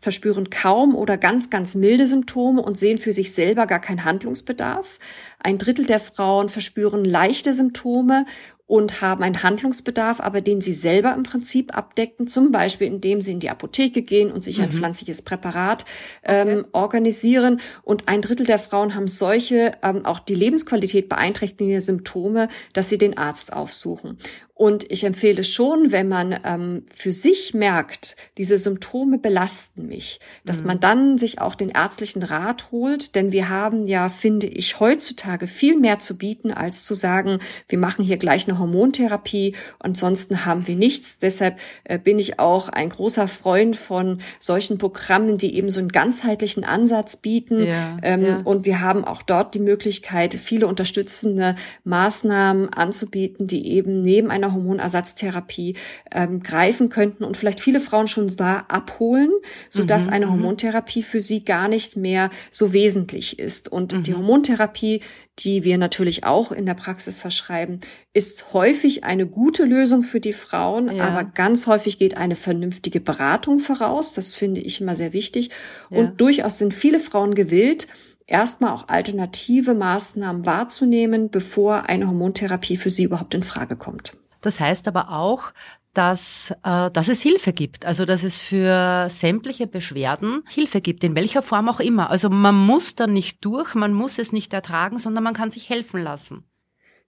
verspüren 0.00 0.50
kaum 0.50 0.94
oder 0.94 1.16
ganz, 1.16 1.48
ganz 1.48 1.74
milde 1.74 2.06
Symptome 2.06 2.60
und 2.60 2.76
sehen 2.76 2.98
für 2.98 3.12
sich 3.12 3.32
selber 3.32 3.66
gar 3.66 3.80
keinen 3.80 4.04
Handlungsbedarf. 4.04 4.98
Ein 5.38 5.56
Drittel 5.56 5.86
der 5.86 6.00
Frauen 6.00 6.50
verspüren 6.50 7.04
leichte 7.04 7.54
Symptome 7.54 8.26
und 8.66 9.02
haben 9.02 9.22
einen 9.22 9.42
Handlungsbedarf, 9.42 10.20
aber 10.20 10.40
den 10.40 10.60
sie 10.60 10.72
selber 10.72 11.14
im 11.14 11.22
Prinzip 11.22 11.76
abdecken, 11.76 12.26
zum 12.26 12.50
Beispiel 12.50 12.86
indem 12.86 13.20
sie 13.20 13.32
in 13.32 13.40
die 13.40 13.50
Apotheke 13.50 14.02
gehen 14.02 14.32
und 14.32 14.42
sich 14.42 14.58
mhm. 14.58 14.64
ein 14.64 14.70
pflanzliches 14.72 15.22
Präparat 15.22 15.84
ähm, 16.22 16.60
okay. 16.60 16.68
organisieren. 16.72 17.60
Und 17.82 18.08
ein 18.08 18.22
Drittel 18.22 18.46
der 18.46 18.58
Frauen 18.58 18.94
haben 18.94 19.08
solche, 19.08 19.72
ähm, 19.82 20.06
auch 20.06 20.18
die 20.18 20.34
Lebensqualität 20.34 21.08
beeinträchtigende 21.08 21.80
Symptome, 21.80 22.48
dass 22.72 22.88
sie 22.88 22.98
den 22.98 23.18
Arzt 23.18 23.52
aufsuchen. 23.52 24.16
Und 24.56 24.88
ich 24.88 25.02
empfehle 25.02 25.42
schon, 25.42 25.90
wenn 25.90 26.06
man 26.06 26.38
ähm, 26.44 26.84
für 26.92 27.12
sich 27.12 27.54
merkt, 27.54 28.16
diese 28.38 28.56
Symptome 28.56 29.18
belasten 29.18 29.88
mich, 29.88 30.20
dass 30.44 30.60
mhm. 30.60 30.66
man 30.68 30.80
dann 30.80 31.18
sich 31.18 31.40
auch 31.40 31.56
den 31.56 31.70
ärztlichen 31.70 32.22
Rat 32.22 32.70
holt, 32.70 33.16
denn 33.16 33.32
wir 33.32 33.48
haben 33.48 33.86
ja, 33.86 34.08
finde 34.08 34.46
ich, 34.46 34.78
heutzutage 34.78 35.48
viel 35.48 35.76
mehr 35.76 35.98
zu 35.98 36.16
bieten, 36.16 36.52
als 36.52 36.84
zu 36.84 36.94
sagen, 36.94 37.40
wir 37.68 37.78
machen 37.78 38.04
hier 38.04 38.16
gleich 38.16 38.46
eine 38.46 38.60
Hormontherapie, 38.60 39.56
ansonsten 39.80 40.46
haben 40.46 40.68
wir 40.68 40.76
nichts. 40.76 41.18
Deshalb 41.18 41.58
äh, 41.82 41.98
bin 41.98 42.20
ich 42.20 42.38
auch 42.38 42.68
ein 42.68 42.90
großer 42.90 43.26
Freund 43.26 43.74
von 43.74 44.18
solchen 44.38 44.78
Programmen, 44.78 45.36
die 45.36 45.56
eben 45.56 45.70
so 45.70 45.80
einen 45.80 45.88
ganzheitlichen 45.88 46.62
Ansatz 46.62 47.16
bieten. 47.16 47.66
Ja, 47.66 47.96
ähm, 48.02 48.24
ja. 48.24 48.40
Und 48.44 48.66
wir 48.66 48.80
haben 48.80 49.04
auch 49.04 49.22
dort 49.22 49.56
die 49.56 49.60
Möglichkeit, 49.60 50.34
viele 50.34 50.68
unterstützende 50.68 51.56
Maßnahmen 51.82 52.72
anzubieten, 52.72 53.48
die 53.48 53.72
eben 53.72 54.00
neben 54.00 54.30
einer 54.30 54.43
einer 54.44 54.54
Hormonersatztherapie 54.54 55.76
ähm, 56.12 56.42
greifen 56.42 56.88
könnten 56.88 57.24
und 57.24 57.36
vielleicht 57.36 57.60
viele 57.60 57.80
Frauen 57.80 58.06
schon 58.06 58.34
da 58.36 58.64
abholen, 58.68 59.30
so 59.68 59.84
dass 59.84 60.06
mhm, 60.06 60.12
eine 60.12 60.26
mhm. 60.26 60.30
Hormontherapie 60.32 61.02
für 61.02 61.20
sie 61.20 61.44
gar 61.44 61.68
nicht 61.68 61.96
mehr 61.96 62.30
so 62.50 62.72
wesentlich 62.72 63.38
ist. 63.38 63.70
Und 63.70 63.92
mhm. 63.92 64.02
die 64.02 64.14
Hormontherapie, 64.14 65.00
die 65.40 65.64
wir 65.64 65.78
natürlich 65.78 66.24
auch 66.24 66.52
in 66.52 66.66
der 66.66 66.74
Praxis 66.74 67.18
verschreiben, 67.18 67.80
ist 68.12 68.52
häufig 68.52 69.04
eine 69.04 69.26
gute 69.26 69.64
Lösung 69.64 70.02
für 70.02 70.20
die 70.20 70.32
Frauen, 70.32 70.94
ja. 70.94 71.08
aber 71.08 71.24
ganz 71.24 71.66
häufig 71.66 71.98
geht 71.98 72.16
eine 72.16 72.36
vernünftige 72.36 73.00
Beratung 73.00 73.58
voraus. 73.58 74.12
Das 74.14 74.34
finde 74.34 74.60
ich 74.60 74.80
immer 74.80 74.94
sehr 74.94 75.12
wichtig. 75.12 75.50
Ja. 75.90 75.98
Und 75.98 76.20
durchaus 76.20 76.58
sind 76.58 76.74
viele 76.74 77.00
Frauen 77.00 77.34
gewillt, 77.34 77.88
erstmal 78.26 78.72
auch 78.72 78.88
alternative 78.88 79.74
Maßnahmen 79.74 80.46
wahrzunehmen, 80.46 81.30
bevor 81.30 81.88
eine 81.88 82.06
Hormontherapie 82.06 82.76
für 82.76 82.90
sie 82.90 83.04
überhaupt 83.04 83.34
in 83.34 83.42
Frage 83.42 83.76
kommt. 83.76 84.16
Das 84.44 84.60
heißt 84.60 84.88
aber 84.88 85.10
auch, 85.10 85.52
dass, 85.94 86.52
äh, 86.64 86.90
dass 86.90 87.08
es 87.08 87.22
Hilfe 87.22 87.52
gibt, 87.52 87.86
also 87.86 88.04
dass 88.04 88.24
es 88.24 88.38
für 88.38 89.08
sämtliche 89.10 89.66
Beschwerden 89.66 90.42
Hilfe 90.48 90.80
gibt, 90.80 91.04
in 91.04 91.14
welcher 91.14 91.42
Form 91.42 91.68
auch 91.68 91.80
immer. 91.80 92.10
Also 92.10 92.28
man 92.28 92.54
muss 92.54 92.94
da 92.94 93.06
nicht 93.06 93.44
durch, 93.44 93.74
man 93.74 93.94
muss 93.94 94.18
es 94.18 94.32
nicht 94.32 94.52
ertragen, 94.52 94.98
sondern 94.98 95.24
man 95.24 95.34
kann 95.34 95.50
sich 95.50 95.70
helfen 95.70 96.02
lassen. 96.02 96.44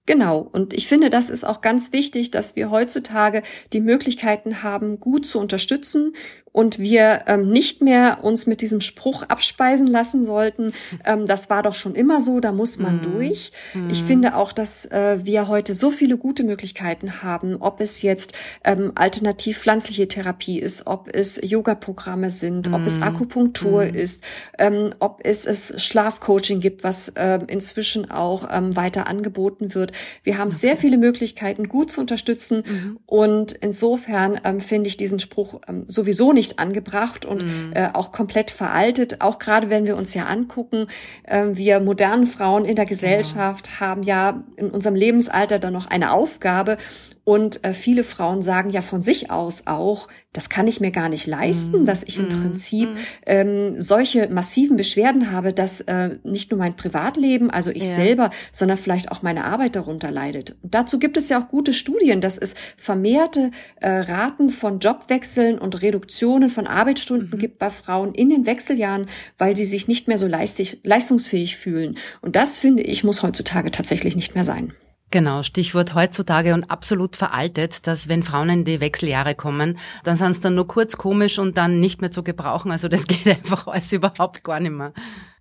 Genau. 0.07 0.39
Und 0.39 0.73
ich 0.73 0.87
finde, 0.87 1.11
das 1.11 1.31
ist 1.31 1.45
auch 1.45 1.61
ganz 1.61 1.93
wichtig, 1.93 2.31
dass 2.31 2.55
wir 2.55 2.71
heutzutage 2.71 3.43
die 3.73 3.81
Möglichkeiten 3.81 4.63
haben, 4.63 5.01
gut 5.01 5.27
zu 5.27 5.41
unterstützen 5.41 6.13
und 6.57 6.79
wir 6.79 7.25
ähm, 7.27 7.51
nicht 7.51 7.83
mehr 7.83 8.25
uns 8.25 8.47
mit 8.47 8.63
diesem 8.63 8.81
Spruch 8.81 9.25
abspeisen 9.25 9.87
lassen 9.87 10.25
sollten. 10.25 10.73
Ähm, 11.05 11.27
das 11.27 11.51
war 11.51 11.63
doch 11.63 11.75
schon 11.75 11.95
immer 11.95 12.19
so, 12.19 12.41
da 12.41 12.51
muss 12.51 12.79
man 12.79 12.97
mm. 12.97 13.03
durch. 13.03 13.53
Mm. 13.75 13.91
Ich 13.91 14.05
finde 14.05 14.35
auch, 14.37 14.53
dass 14.53 14.87
äh, 14.87 15.19
wir 15.23 15.49
heute 15.49 15.75
so 15.75 15.91
viele 15.91 16.17
gute 16.17 16.45
Möglichkeiten 16.45 17.23
haben, 17.23 17.57
ob 17.61 17.83
es 17.83 18.01
jetzt 18.01 18.33
ähm, 18.65 18.93
alternativ 18.95 19.59
pflanzliche 19.59 20.09
Therapie 20.09 20.59
ist, 20.59 20.87
ob 20.87 21.15
es 21.15 21.39
Yoga-Programme 21.43 22.31
sind, 22.31 22.71
mm. 22.71 22.75
ob 22.75 22.87
es 22.87 22.97
mhm. 22.97 23.03
Akupunktur 23.03 23.85
mhm. 23.85 23.95
ist, 23.95 24.25
ähm, 24.59 24.95
ob 24.99 25.21
es, 25.25 25.45
es 25.45 25.85
Schlafcoaching 25.85 26.61
gibt, 26.61 26.85
was 26.85 27.11
äh, 27.11 27.39
inzwischen 27.49 28.11
auch 28.11 28.49
ähm, 28.51 28.75
weiter 28.75 29.09
angeboten 29.09 29.75
wird. 29.75 29.93
Wir 30.23 30.39
haben 30.39 30.49
okay. 30.49 30.57
sehr 30.57 30.77
viele 30.79 30.97
Möglichkeiten, 30.97 31.69
gut 31.69 31.93
zu 31.93 32.01
unterstützen. 32.01 32.63
-hmm. 32.63 32.97
Und 33.05 33.53
insofern 33.53 34.41
ähm, 34.43 34.61
finde 34.61 34.89
ich 34.89 34.97
diesen 34.97 35.19
Spruch 35.19 35.61
ähm, 35.69 35.85
sowieso 35.87 36.33
nicht 36.33 36.46
nicht 36.47 36.59
angebracht 36.59 37.25
und 37.25 37.43
mhm. 37.43 37.73
äh, 37.75 37.89
auch 37.93 38.13
komplett 38.13 38.51
veraltet. 38.51 39.21
Auch 39.21 39.39
gerade 39.39 39.71
wenn 39.71 39.87
wir 39.87 39.97
uns 39.97 40.15
ja 40.15 40.27
angucken, 40.27 40.87
äh, 41.25 41.45
wir 41.53 41.81
modernen 41.81 42.27
Frauen 42.27 42.65
in 42.65 42.77
der 42.77 42.87
Gesellschaft 42.87 43.69
ja. 43.69 43.81
haben 43.81 44.03
ja 44.03 44.43
in 44.57 44.71
unserem 44.71 44.95
Lebensalter 44.95 45.59
dann 45.59 45.73
noch 45.73 45.87
eine 45.87 46.13
Aufgabe 46.13 46.79
und 47.27 47.65
äh, 47.65 47.75
viele 47.75 48.05
Frauen 48.05 48.41
sagen 48.41 48.71
ja 48.71 48.83
von 48.83 49.03
sich 49.03 49.33
aus 49.33 49.67
auch, 49.67 50.07
das 50.33 50.49
kann 50.49 50.69
ich 50.69 50.79
mir 50.79 50.93
gar 50.93 51.09
nicht 51.09 51.27
leisten, 51.27 51.83
mm, 51.83 51.85
dass 51.85 52.05
ich 52.05 52.21
im 52.21 52.27
mm, 52.27 52.41
Prinzip 52.41 52.89
mm. 52.89 52.99
ähm, 53.27 53.81
solche 53.81 54.29
massiven 54.29 54.77
Beschwerden 54.77 55.33
habe, 55.33 55.53
dass 55.53 55.81
äh, 55.81 56.19
nicht 56.23 56.53
nur 56.53 56.59
mein 56.59 56.77
Privatleben, 56.77 57.51
also 57.51 57.71
ich 57.73 57.89
ja. 57.89 57.95
selber, 57.97 58.31
sondern 58.53 58.77
vielleicht 58.77 59.11
auch 59.11 59.23
meine 59.23 59.45
Arbeit 59.45 59.75
darunter 59.75 60.13
leidet. 60.13 60.55
Und 60.63 60.73
dazu 60.73 61.01
gibt 61.01 61.17
es 61.17 61.29
ja 61.29 61.43
auch 61.43 61.49
gute 61.49 61.73
Studien, 61.73 62.21
dass 62.21 62.39
es 62.39 62.55
vermehrte 62.77 63.51
äh, 63.81 63.89
Raten 63.89 64.49
von 64.49 64.79
Jobwechseln 64.79 65.59
und 65.59 65.83
Reduktionen 65.83 66.49
von 66.49 66.69
Arbeitsstunden 66.69 67.29
-hmm. 67.29 67.39
gibt 67.39 67.59
bei 67.59 67.71
Frauen 67.71 68.15
in 68.15 68.31
den 68.31 68.47
Wechseljahren, 68.47 69.07
weil 69.37 69.57
sie 69.57 69.65
sich 69.65 69.89
nicht 69.89 70.07
mehr 70.07 70.19
so 70.19 70.29
leistig, 70.29 70.79
leistungsfähig 70.85 71.57
fühlen. 71.57 71.97
Und 72.23 72.37
das 72.37 72.57
finde 72.57 72.85
ich 72.85 73.03
muss 73.03 73.25
heutzutage 73.25 73.73
tatsächlich 73.73 74.15
nicht 74.15 74.37
mehr 74.37 74.45
sein. 74.45 74.75
Genau, 75.13 75.45
Stichwort 75.45 75.95
heutzutage 75.95 76.53
und 76.53 76.65
absolut 76.65 77.15
veraltet, 77.15 77.87
dass 77.87 78.09
wenn 78.09 78.25
Frauen 78.25 78.49
in 78.49 78.65
die 78.65 78.81
Wechseljahre 78.81 79.37
kommen, 79.37 79.79
dann 80.03 80.17
sind 80.17 80.33
es 80.33 80.41
dann 80.41 80.57
nur 80.57 80.67
kurz 80.67 80.97
komisch 80.97 81.39
und 81.39 81.57
dann 81.57 81.79
nicht 81.79 82.01
mehr 82.01 82.11
zu 82.11 82.25
gebrauchen. 82.25 82.73
Also 82.73 82.89
das 82.89 83.07
geht 83.07 83.27
einfach 83.27 83.67
alles 83.69 83.93
überhaupt 83.93 84.43
gar 84.43 84.59
nicht 84.59 84.73
mehr. 84.73 84.93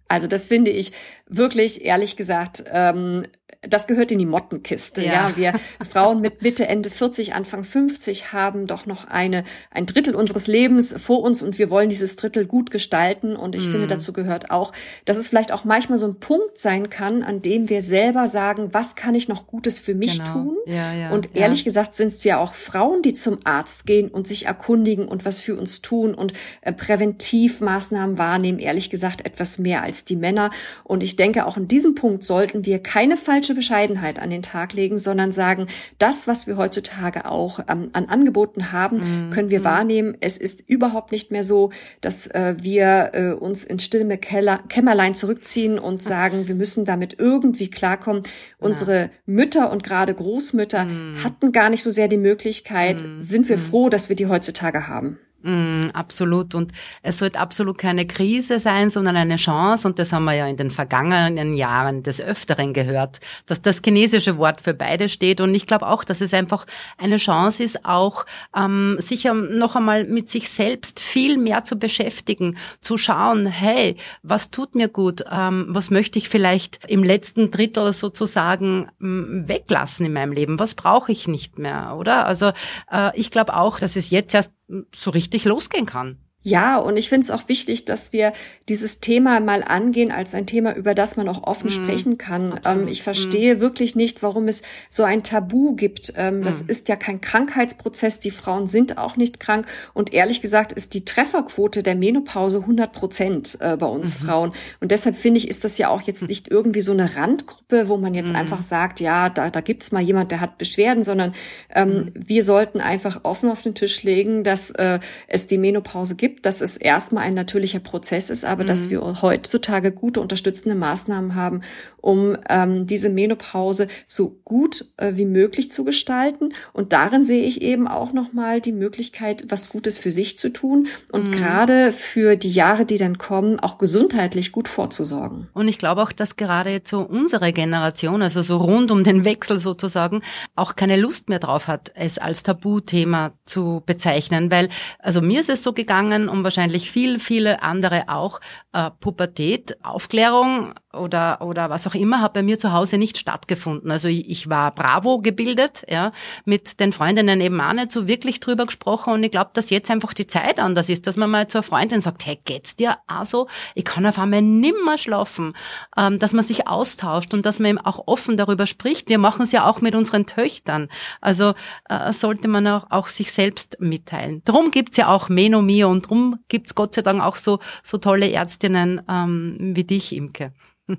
Also 0.08 0.28
das 0.28 0.46
finde 0.46 0.70
ich 0.70 0.92
wirklich, 1.28 1.84
ehrlich 1.84 2.16
gesagt, 2.16 2.64
ähm, 2.72 3.26
das 3.70 3.88
gehört 3.88 4.12
in 4.12 4.20
die 4.20 4.26
Mottenkiste. 4.26 5.04
Ja. 5.04 5.30
ja, 5.30 5.38
wir 5.38 5.54
Frauen 5.90 6.22
mit 6.22 6.42
Mitte, 6.42 6.68
Ende 6.68 6.90
40, 6.90 7.34
Anfang 7.34 7.64
50 7.64 8.34
haben 8.34 8.68
doch 8.68 8.86
noch 8.86 9.06
eine, 9.06 9.44
ein 9.72 9.86
Drittel 9.86 10.16
unseres 10.16 10.48
Lebens 10.48 10.96
vor 10.98 11.22
uns 11.22 11.42
und 11.42 11.58
wir 11.58 11.70
wollen 11.70 11.90
dieses 11.90 12.16
Drittel 12.16 12.46
gut 12.46 12.72
gestalten. 12.72 13.36
Und 13.36 13.56
ich 13.56 13.68
mm. 13.68 13.72
finde, 13.72 13.88
dazu 13.88 14.14
gehört 14.14 14.52
auch, 14.52 14.72
dass 15.06 15.18
es 15.18 15.28
vielleicht 15.28 15.52
auch 15.52 15.64
manchmal 15.64 15.98
so 15.98 16.08
ein 16.08 16.20
Punkt 16.20 16.58
sein 16.58 16.90
kann, 16.90 17.24
an 17.24 17.42
dem 17.42 17.70
wir 17.70 17.82
selber 17.82 18.28
sagen, 18.28 18.74
was 18.74 18.96
kann 18.96 19.16
ich 19.16 19.28
noch 19.28 19.48
Gutes 19.48 19.80
für 19.80 19.96
mich 19.96 20.20
genau. 20.20 20.34
tun? 20.34 20.58
Ja, 20.66 20.94
ja, 20.94 21.12
und 21.12 21.36
ehrlich 21.36 21.60
ja. 21.60 21.66
gesagt 21.66 21.96
sind 21.96 22.08
es 22.08 22.24
wir 22.24 22.40
auch 22.40 22.54
Frauen, 22.54 23.02
die 23.02 23.14
zum 23.14 23.40
Arzt 23.44 23.86
gehen 23.86 24.10
und 24.10 24.28
sich 24.28 24.46
erkundigen 24.46 25.08
und 25.08 25.26
was 25.26 25.40
für 25.40 25.56
uns 25.56 25.82
tun 25.82 26.14
und 26.14 26.34
äh, 26.62 26.74
Präventivmaßnahmen 26.74 28.18
wahrnehmen. 28.18 28.60
Ehrlich 28.60 28.90
gesagt 28.90 29.26
etwas 29.26 29.58
mehr 29.58 29.84
als 29.84 30.06
die 30.06 30.16
Männer. 30.16 30.52
Und 30.84 31.04
ich 31.04 31.16
denke, 31.16 31.46
auch 31.46 31.58
in 31.58 31.68
diesem 31.68 31.96
Punkt 31.96 32.24
sollten 32.24 32.66
wir 32.66 32.80
keine 32.80 33.18
falsche 33.18 33.55
Bescheidenheit 33.56 34.20
an 34.20 34.30
den 34.30 34.42
Tag 34.42 34.74
legen, 34.74 34.98
sondern 34.98 35.32
sagen, 35.32 35.68
das, 35.98 36.28
was 36.28 36.48
wir 36.48 36.58
heutzutage 36.58 37.26
auch 37.26 37.60
ähm, 37.68 37.90
an 37.94 38.06
Angeboten 38.06 38.72
haben, 38.72 39.30
mm, 39.30 39.30
können 39.32 39.50
wir 39.50 39.62
mm. 39.62 39.64
wahrnehmen. 39.64 40.18
Es 40.20 40.38
ist 40.38 40.64
überhaupt 40.68 41.12
nicht 41.12 41.32
mehr 41.32 41.44
so, 41.44 41.72
dass 42.02 42.28
äh, 42.28 42.56
wir 42.60 43.12
äh, 43.14 43.32
uns 43.32 43.64
in 43.64 43.80
stille 43.80 44.18
Keller, 44.18 44.60
Kämmerlein 44.70 45.16
zurückziehen 45.16 45.80
und 45.80 46.04
sagen, 46.04 46.48
wir 46.48 46.56
müssen 46.56 46.86
damit 46.86 47.16
irgendwie 47.20 47.70
klarkommen. 47.70 48.24
Unsere 48.60 49.02
ja. 49.02 49.10
Mütter 49.26 49.72
und 49.72 49.84
gerade 49.84 50.14
Großmütter 50.14 50.86
mm. 50.86 51.24
hatten 51.24 51.52
gar 51.52 51.70
nicht 51.70 51.84
so 51.84 51.92
sehr 51.92 52.08
die 52.08 52.18
Möglichkeit. 52.18 53.02
Mm, 53.02 53.20
Sind 53.20 53.50
wir 53.50 53.58
mm. 53.58 53.62
froh, 53.62 53.90
dass 53.90 54.10
wir 54.10 54.16
die 54.16 54.28
heutzutage 54.28 54.88
haben? 54.88 55.20
Mm, 55.46 55.92
absolut. 55.94 56.56
Und 56.56 56.72
es 57.04 57.20
sollte 57.20 57.40
absolut 57.40 57.78
keine 57.78 58.08
Krise 58.08 58.60
sein, 58.60 58.90
sondern 58.90 59.16
eine 59.16 59.36
Chance. 59.36 59.88
Und 59.88 60.00
das 60.00 60.12
haben 60.12 60.24
wir 60.24 60.34
ja 60.34 60.48
in 60.48 60.58
den 60.58 60.72
vergangenen 60.72 61.54
Jahren 61.54 62.02
des 62.02 62.20
Öfteren 62.20 62.74
gehört, 62.74 63.20
dass 63.46 63.62
das 63.62 63.82
chinesische 63.86 64.40
Wort 64.40 64.60
für 64.60 64.74
beide 64.74 65.08
steht. 65.08 65.42
Und 65.42 65.54
ich 65.54 65.68
glaube 65.68 65.86
auch, 65.86 66.04
dass 66.04 66.22
es 66.22 66.34
einfach 66.34 66.66
eine 66.98 67.18
Chance 67.18 67.64
ist, 67.64 67.86
auch 67.86 68.26
ähm, 68.58 68.96
sich 68.98 69.26
noch 69.26 69.76
einmal 69.76 70.06
mit 70.06 70.32
sich 70.32 70.50
selbst 70.50 71.00
viel 71.00 71.38
mehr 71.38 71.64
zu 71.64 71.78
beschäftigen, 71.78 72.58
zu 72.82 72.98
schauen, 72.98 73.46
hey, 73.46 73.98
was 74.24 74.50
tut 74.50 74.74
mir 74.74 74.88
gut? 74.88 75.26
Ähm, 75.32 75.68
was 75.70 75.92
möchte 75.92 76.18
ich 76.18 76.28
vielleicht 76.28 76.86
im 76.88 77.04
letzten 77.04 77.52
Drittel 77.52 77.94
sozusagen 77.94 78.88
ähm, 79.00 79.44
weglassen 79.48 80.08
in 80.08 80.14
meinem 80.14 80.32
Leben? 80.32 80.60
Was 80.60 80.74
brauche 80.74 81.12
ich 81.12 81.28
nicht 81.28 81.60
mehr, 81.60 81.96
oder? 82.00 82.26
Also 82.26 82.52
äh, 82.92 83.12
ich 83.14 83.30
glaube 83.30 83.56
auch, 83.56 83.80
dass 83.80 83.96
es 83.96 84.10
jetzt 84.10 84.34
erst 84.34 84.52
so 84.94 85.12
richtig 85.12 85.46
losgehen 85.46 85.86
kann. 85.86 86.18
Ja, 86.46 86.78
und 86.78 86.96
ich 86.96 87.10
finde 87.10 87.26
es 87.26 87.32
auch 87.32 87.50
wichtig, 87.50 87.86
dass 87.86 88.14
wir 88.14 88.32
dieses 88.70 89.00
Thema 89.00 89.40
mal 89.40 89.64
angehen 89.64 90.12
als 90.12 90.36
ein 90.36 90.46
Thema, 90.46 90.76
über 90.76 90.94
das 90.94 91.18
man 91.18 91.28
auch 91.28 91.42
offen 91.42 91.70
mm, 91.70 91.72
sprechen 91.72 92.18
kann. 92.20 92.60
Ähm, 92.64 92.88
ich 92.88 93.02
verstehe 93.02 93.56
mm. 93.56 93.60
wirklich 93.62 93.96
nicht, 93.96 94.22
warum 94.22 94.48
es 94.48 94.62
so 94.92 95.02
ein 95.04 95.24
Tabu 95.24 95.76
gibt. 95.76 96.14
Ähm, 96.16 96.42
mm. 96.42 96.44
Das 96.44 96.62
ist 96.62 96.88
ja 96.88 96.98
kein 96.98 97.20
Krankheitsprozess. 97.20 98.20
Die 98.20 98.30
Frauen 98.30 98.68
sind 98.68 99.00
auch 99.00 99.18
nicht 99.18 99.40
krank. 99.40 99.66
Und 99.96 100.14
ehrlich 100.14 100.40
gesagt 100.40 100.72
ist 100.72 100.94
die 100.94 101.04
Trefferquote 101.04 101.82
der 101.82 101.96
Menopause 101.96 102.60
100 102.60 102.92
Prozent 102.92 103.58
äh, 103.60 103.76
bei 103.76 103.88
uns 103.88 104.16
-hmm. 104.16 104.26
Frauen. 104.26 104.52
Und 104.82 104.92
deshalb 104.92 105.18
finde 105.18 105.40
ich, 105.40 105.48
ist 105.48 105.64
das 105.64 105.80
ja 105.80 105.90
auch 105.90 106.04
jetzt 106.04 106.22
hm. 106.22 106.28
nicht 106.28 106.52
irgendwie 106.52 106.82
so 106.82 106.92
eine 106.92 107.16
Randgruppe, 107.16 107.90
wo 107.90 107.98
man 107.98 108.14
jetzt 108.14 108.36
einfach 108.36 108.62
sagt, 108.62 109.00
ja, 109.00 109.30
da, 109.30 109.50
da 109.50 109.62
gibt's 109.62 109.92
mal 109.92 110.02
jemand, 110.02 110.30
der 110.30 110.42
hat 110.42 110.60
Beschwerden, 110.60 111.04
sondern 111.04 111.34
ähm, 111.74 111.90
hm. 111.90 112.12
wir 112.14 112.44
sollten 112.44 112.82
einfach 112.82 113.22
offen 113.24 113.50
auf 113.50 113.64
den 113.64 113.74
Tisch 113.74 114.04
legen, 114.04 114.44
dass 114.44 114.70
äh, 114.70 115.00
es 115.28 115.48
die 115.48 115.58
Menopause 115.58 116.16
gibt 116.16 116.35
gibt, 116.36 116.46
dass 116.46 116.62
es 116.62 116.78
erstmal 116.78 117.24
ein 117.24 117.34
natürlicher 117.34 117.80
Prozess 117.80 118.30
ist, 118.30 118.46
aber 118.46 118.64
mhm. 118.64 118.68
dass 118.68 118.90
wir 118.90 119.22
heutzutage 119.22 119.92
gute 119.92 120.20
unterstützende 120.20 120.76
Maßnahmen 120.76 121.36
haben, 121.36 121.62
um 122.02 122.38
ähm, 122.50 122.86
diese 122.86 123.10
Menopause 123.10 123.88
so 124.06 124.38
gut 124.44 124.86
äh, 124.98 125.14
wie 125.16 125.26
möglich 125.26 125.72
zu 125.72 125.84
gestalten. 125.84 126.54
Und 126.74 126.94
darin 126.94 127.26
sehe 127.26 127.44
ich 127.44 127.62
eben 127.62 127.88
auch 127.88 128.14
nochmal 128.14 128.62
die 128.62 128.74
Möglichkeit, 128.74 129.46
was 129.50 129.70
Gutes 129.70 129.98
für 129.98 130.12
sich 130.12 130.38
zu 130.38 130.50
tun 130.50 130.88
und 131.12 131.30
mhm. 131.30 131.32
gerade 131.32 131.92
für 131.92 132.36
die 132.36 132.52
Jahre, 132.52 132.86
die 132.86 132.98
dann 132.98 133.18
kommen, 133.18 133.60
auch 133.60 133.78
gesundheitlich 133.78 134.52
gut 134.52 134.68
vorzusorgen. 134.68 135.48
Und 135.54 135.68
ich 135.68 135.80
glaube 135.80 136.04
auch, 136.04 136.12
dass 136.12 136.36
gerade 136.36 136.70
jetzt 136.70 136.90
so 136.90 137.00
unsere 137.00 137.54
Generation, 137.54 138.22
also 138.22 138.42
so 138.42 138.58
rund 138.58 138.92
um 138.92 139.04
den 139.04 139.26
Wechsel 139.26 139.58
sozusagen, 139.58 140.22
auch 140.56 140.76
keine 140.76 140.98
Lust 140.98 141.30
mehr 141.30 141.40
drauf 141.40 141.68
hat, 141.68 141.92
es 141.96 142.18
als 142.18 142.44
Tabuthema 142.44 143.32
zu 143.46 143.82
bezeichnen, 143.86 144.52
weil 144.52 144.70
also 145.00 145.22
mir 145.22 145.42
ist 145.42 145.50
es 145.50 145.64
so 145.64 145.74
gegangen 145.74 146.25
und 146.30 146.44
wahrscheinlich 146.44 146.92
viel, 146.92 147.20
viele 147.20 147.62
andere 147.64 148.06
auch, 148.08 148.40
äh, 148.74 148.92
Pubertät, 149.00 149.78
Aufklärung 149.84 150.74
oder, 150.94 151.42
oder 151.42 151.70
was 151.70 151.88
auch 151.88 151.96
immer 151.96 152.22
hat 152.22 152.34
bei 152.34 152.44
mir 152.44 152.58
zu 152.58 152.72
Hause 152.72 152.98
nicht 152.98 153.18
stattgefunden. 153.18 153.92
Also 153.92 154.08
ich, 154.08 154.30
ich 154.30 154.50
war 154.50 154.72
bravo 154.72 155.20
gebildet, 155.20 155.86
ja, 155.90 156.12
mit 156.46 156.80
den 156.80 156.94
Freundinnen 156.94 157.42
eben 157.42 157.60
auch 157.62 157.74
nicht 157.74 157.92
so 157.92 158.08
wirklich 158.08 158.40
drüber 158.40 158.66
gesprochen 158.66 159.14
und 159.14 159.24
ich 159.24 159.32
glaube, 159.32 159.52
dass 159.54 159.70
jetzt 159.70 159.92
einfach 159.92 160.14
die 160.14 160.28
Zeit 160.28 160.60
anders 160.60 160.90
ist, 160.90 161.08
dass 161.08 161.18
man 161.18 161.30
mal 161.30 161.48
zur 161.48 161.64
Freundin 161.64 162.02
sagt, 162.02 162.26
hey, 162.26 162.40
geht's 162.44 162.76
dir 162.76 162.98
auch 163.08 163.26
so? 163.26 163.48
Ich 163.74 163.86
kann 163.86 164.06
auf 164.06 164.18
einmal 164.18 164.42
nimmer 164.42 164.98
schlafen, 164.98 165.54
ähm, 165.98 166.20
dass 166.20 166.34
man 166.34 166.46
sich 166.46 166.68
austauscht 166.68 167.34
und 167.34 167.46
dass 167.46 167.60
man 167.60 167.72
eben 167.72 167.80
auch 167.80 168.08
offen 168.08 168.38
darüber 168.38 168.66
spricht. 168.66 169.10
Wir 169.10 169.18
machen 169.18 169.44
es 169.44 169.52
ja 169.52 169.68
auch 169.68 169.82
mit 169.82 169.96
unseren 169.96 170.26
Töchtern. 170.26 170.90
Also 171.22 171.54
äh, 171.90 172.14
sollte 172.14 172.48
man 172.48 172.68
auch, 172.68 172.88
auch 172.90 173.08
sich 173.08 173.32
selbst 173.32 173.78
mitteilen. 173.80 174.42
Drum 174.46 174.72
gibt's 174.72 174.98
ja 174.98 175.10
auch 175.10 175.30
Menomie 175.30 175.84
und 175.84 176.10
drum 176.10 176.15
gibt's 176.48 176.76
Gott 176.76 176.96
sei 176.96 177.02
Dank 177.02 177.22
auch 177.22 177.36
so, 177.36 177.60
so 177.84 177.98
tolle 177.98 178.30
Ärztinnen 178.32 179.02
ähm, 179.10 179.58
wie 179.60 179.84
dich, 179.84 180.16
Imke. 180.16 180.52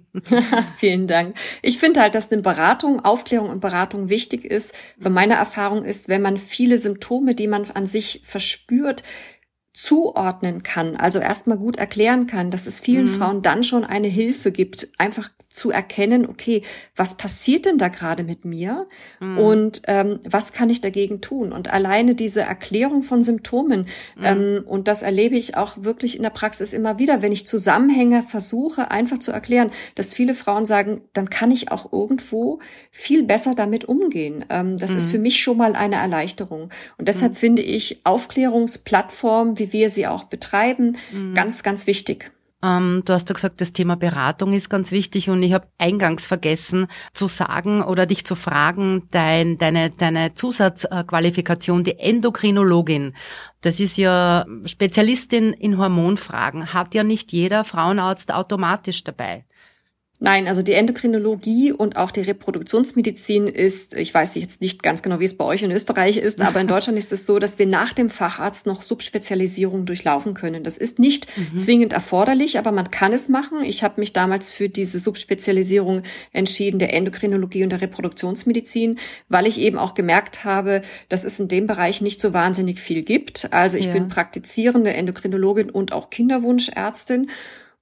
Vielen 0.79 1.07
Dank. 1.07 1.37
Ich 1.63 1.79
finde 1.79 2.01
halt, 2.01 2.15
dass 2.15 2.33
eine 2.33 2.43
Beratung, 2.43 3.05
Aufklärung 3.05 3.51
und 3.51 3.61
Beratung 3.61 4.09
wichtig 4.09 4.45
ist. 4.45 4.75
Weil 4.97 5.13
meine 5.13 5.35
Erfahrung 5.35 5.85
ist, 5.85 6.09
wenn 6.09 6.23
man 6.23 6.39
viele 6.39 6.79
Symptome, 6.79 7.35
die 7.35 7.47
man 7.47 7.71
an 7.71 7.87
sich 7.87 8.21
verspürt, 8.25 9.03
zuordnen 9.77 10.63
kann, 10.63 10.97
also 10.97 11.19
erstmal 11.19 11.59
gut 11.59 11.77
erklären 11.77 12.27
kann, 12.27 12.51
dass 12.51 12.67
es 12.67 12.81
vielen 12.81 13.05
mhm. 13.05 13.19
Frauen 13.19 13.43
dann 13.43 13.63
schon 13.63 13.85
eine 13.85 14.09
Hilfe 14.09 14.51
gibt, 14.51 14.89
einfach 14.97 15.29
zu 15.51 15.71
erkennen, 15.71 16.27
okay, 16.27 16.63
was 16.97 17.19
passiert 17.19 17.67
denn 17.67 17.77
da 17.77 17.89
gerade 17.89 18.25
mit 18.25 18.47
mir 18.47 18.87
mhm. 19.21 19.39
und 19.39 19.83
ähm, 19.87 20.21
was 20.25 20.55
kann 20.55 20.71
ich 20.71 20.81
dagegen 20.81 21.21
tun? 21.21 21.53
Und 21.53 21.71
alleine 21.71 22.15
diese 22.15 22.41
Erklärung 22.41 23.03
von 23.03 23.23
Symptomen, 23.23 23.87
mhm. 24.17 24.25
ähm, 24.25 24.65
und 24.67 24.89
das 24.89 25.03
erlebe 25.03 25.37
ich 25.37 25.59
auch 25.59 25.77
wirklich 25.79 26.17
in 26.17 26.23
der 26.23 26.31
Praxis 26.31 26.73
immer 26.73 26.99
wieder, 26.99 27.21
wenn 27.21 27.33
ich 27.33 27.47
Zusammenhänge 27.47 28.23
versuche, 28.23 28.91
einfach 28.91 29.19
zu 29.19 29.31
erklären, 29.31 29.71
dass 29.95 30.15
viele 30.15 30.33
Frauen 30.33 30.65
sagen, 30.65 31.03
dann 31.13 31.29
kann 31.29 31.51
ich 31.51 31.71
auch 31.71 31.93
irgendwo 31.93 32.61
viel 32.91 33.25
besser 33.25 33.55
damit 33.55 33.85
umgehen. 33.85 34.47
Ähm, 34.49 34.79
das 34.79 34.93
ist 34.95 35.09
mhm. 35.09 35.11
für 35.11 35.19
mich 35.19 35.39
schon 35.39 35.59
mal 35.59 35.77
eine 35.77 35.97
Erleichterung. 35.97 36.71
Und 36.97 37.09
deshalb 37.09 37.33
mhm. 37.33 37.37
finde 37.37 37.63
ich 37.63 38.01
Aufklärungsplattformen, 38.05 39.59
wie 39.59 39.66
wie 39.73 39.81
wir 39.81 39.91
sie 39.91 40.07
auch 40.07 40.25
betreiben. 40.25 40.97
Mhm. 41.13 41.35
Ganz, 41.35 41.63
ganz 41.63 41.87
wichtig. 41.87 42.33
Ähm, 42.63 43.03
du 43.05 43.13
hast 43.13 43.29
ja 43.29 43.35
gesagt, 43.35 43.61
das 43.61 43.73
Thema 43.73 43.97
Beratung 43.97 44.53
ist 44.53 44.71
ganz 44.71 44.91
wichtig 44.91 45.29
und 45.29 45.43
ich 45.43 45.53
habe 45.53 45.69
eingangs 45.79 46.27
vergessen 46.27 46.87
zu 47.13 47.29
sagen 47.29 47.83
oder 47.83 48.07
dich 48.07 48.25
zu 48.25 48.35
fragen, 48.35 49.07
dein, 49.11 49.59
deine, 49.59 49.91
deine 49.91 50.35
Zusatzqualifikation, 50.35 51.85
die 51.85 51.99
Endokrinologin, 51.99 53.15
das 53.61 53.79
ist 53.79 53.99
ja 53.99 54.47
Spezialistin 54.65 55.53
in 55.53 55.77
Hormonfragen, 55.77 56.73
hat 56.73 56.95
ja 56.95 57.05
nicht 57.05 57.33
jeder 57.33 57.65
Frauenarzt 57.65 58.33
automatisch 58.33 59.05
dabei. 59.05 59.45
Nein, 60.19 60.49
also 60.49 60.63
die 60.63 60.73
Endokrinologie 60.73 61.73
und 61.73 61.97
auch 61.97 62.11
die 62.11 62.23
Reproduktionsmedizin 62.23 63.49
ist, 63.49 63.95
ich 63.95 64.15
weiß 64.15 64.35
jetzt 64.37 64.63
nicht 64.63 64.83
ganz 64.83 65.03
genau, 65.03 65.21
wie 65.21 65.27
es 65.27 65.37
bei 65.37 65.45
euch 65.45 65.63
in 65.63 65.71
Österreich 65.71 66.17
ist, 66.17 66.41
aber 66.41 66.59
in 66.61 66.67
Deutschland 66.69 66.99
ist 66.99 67.13
es 67.13 67.27
so, 67.27 67.39
dass 67.39 67.59
wir 67.59 67.67
nach 67.67 67.93
dem 67.93 68.09
Facharzt 68.09 68.67
noch 68.67 68.81
Subspezialisierung 68.81 69.85
durchlaufen 69.85 70.33
können. 70.33 70.65
Das 70.65 70.79
ist 70.79 70.99
nicht 70.99 71.27
mhm. 71.37 71.59
zwingend 71.59 71.93
erforderlich, 71.93 72.59
aber 72.59 72.73
man 72.73 72.91
kann 72.91 73.13
es 73.13 73.29
machen. 73.29 73.63
Ich 73.63 73.83
habe 73.83 74.01
mich 74.01 74.15
damals 74.15 74.51
für 74.51 74.71
diese 74.71 74.99
Subspezialisierung 74.99 76.03
entschieden, 76.33 76.79
der 76.79 76.95
Endokrinologie 76.95 77.65
und 77.65 77.71
der 77.71 77.83
Reproduktionsmedizin, 77.83 78.99
weil 79.29 79.47
ich 79.47 79.61
eben 79.61 79.77
auch 79.77 79.93
gemerkt 79.93 80.45
habe, 80.45 80.81
dass 81.11 81.25
es 81.25 81.39
in 81.39 81.49
dem 81.49 81.67
Bereich 81.67 82.01
nicht 82.01 82.23
so 82.23 82.33
wahnsinnig 82.33 82.81
viel 82.81 83.05
gibt. 83.05 83.53
Also 83.53 83.77
ich 83.77 83.87
ja. 83.87 83.93
bin 83.93 84.09
praktizierende 84.09 84.95
Endokrinologin 84.95 85.69
und 85.69 85.93
auch 85.93 86.09
Kinderwunschärztin. 86.09 87.29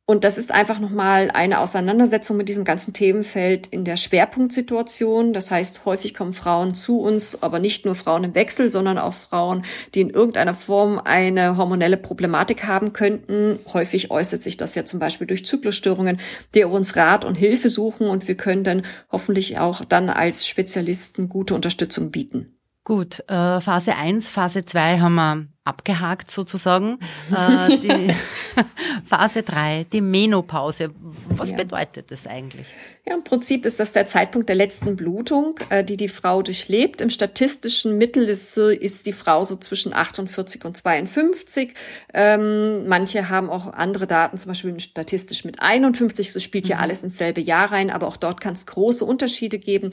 Und 0.06 0.24
das 0.24 0.36
ist 0.36 0.52
einfach 0.52 0.80
nochmal 0.80 1.30
eine 1.30 1.60
Auseinandersetzung 1.60 2.36
mit 2.36 2.50
diesem 2.50 2.64
ganzen 2.64 2.92
Themenfeld 2.92 3.66
in 3.68 3.84
der 3.84 3.96
Schwerpunktsituation. 3.96 5.32
Das 5.32 5.50
heißt, 5.50 5.86
häufig 5.86 6.12
kommen 6.12 6.34
Frauen 6.34 6.74
zu 6.74 7.00
uns, 7.00 7.42
aber 7.42 7.58
nicht 7.58 7.86
nur 7.86 7.94
Frauen 7.94 8.24
im 8.24 8.34
Wechsel, 8.34 8.68
sondern 8.68 8.98
auch 8.98 9.14
Frauen, 9.14 9.64
die 9.94 10.02
in 10.02 10.10
irgendeiner 10.10 10.52
Form 10.52 11.00
eine 11.02 11.56
hormonelle 11.56 11.96
Problematik 11.96 12.66
haben 12.66 12.92
könnten. 12.92 13.58
Häufig 13.72 14.10
äußert 14.10 14.42
sich 14.42 14.58
das 14.58 14.74
ja 14.74 14.84
zum 14.84 15.00
Beispiel 15.00 15.26
durch 15.26 15.46
Zyklusstörungen, 15.46 16.18
die 16.54 16.64
uns 16.64 16.96
Rat 16.96 17.24
und 17.24 17.36
Hilfe 17.36 17.70
suchen 17.70 18.06
und 18.06 18.28
wir 18.28 18.36
können 18.36 18.62
dann 18.62 18.82
hoffentlich 19.10 19.58
auch 19.58 19.86
dann 19.86 20.10
als 20.10 20.46
Spezialisten 20.46 21.30
gute 21.30 21.54
Unterstützung 21.54 22.10
bieten. 22.10 22.58
Gut, 22.84 23.20
äh, 23.28 23.60
Phase 23.62 23.96
1, 23.96 24.28
Phase 24.28 24.66
2 24.66 24.98
haben 24.98 25.14
wir 25.14 25.53
abgehakt 25.64 26.30
sozusagen. 26.30 26.98
äh, 27.36 27.78
die 27.78 28.14
Phase 29.06 29.42
3, 29.42 29.86
die 29.92 30.00
Menopause. 30.00 30.90
Was 31.28 31.50
ja. 31.50 31.56
bedeutet 31.56 32.10
das 32.10 32.26
eigentlich? 32.26 32.66
Ja, 33.06 33.14
im 33.14 33.24
Prinzip 33.24 33.64
ist 33.66 33.80
das 33.80 33.92
der 33.92 34.06
Zeitpunkt 34.06 34.48
der 34.48 34.56
letzten 34.56 34.96
Blutung, 34.96 35.58
äh, 35.70 35.82
die 35.82 35.96
die 35.96 36.08
Frau 36.08 36.42
durchlebt. 36.42 37.00
Im 37.00 37.10
statistischen 37.10 37.96
Mittel 37.96 38.28
ist, 38.28 38.56
ist 38.56 39.06
die 39.06 39.12
Frau 39.12 39.42
so 39.44 39.56
zwischen 39.56 39.94
48 39.94 40.64
und 40.64 40.76
52. 40.76 41.74
Ähm, 42.12 42.86
manche 42.86 43.28
haben 43.30 43.50
auch 43.50 43.72
andere 43.72 44.06
Daten, 44.06 44.36
zum 44.36 44.48
Beispiel 44.48 44.78
statistisch 44.80 45.44
mit 45.44 45.60
51. 45.60 46.32
Das 46.32 46.42
spielt 46.42 46.68
ja 46.68 46.76
mhm. 46.76 46.82
alles 46.82 47.02
ins 47.02 47.16
selbe 47.16 47.40
Jahr 47.40 47.72
rein, 47.72 47.90
aber 47.90 48.06
auch 48.06 48.16
dort 48.16 48.40
kann 48.40 48.52
es 48.52 48.66
große 48.66 49.04
Unterschiede 49.04 49.58
geben. 49.58 49.90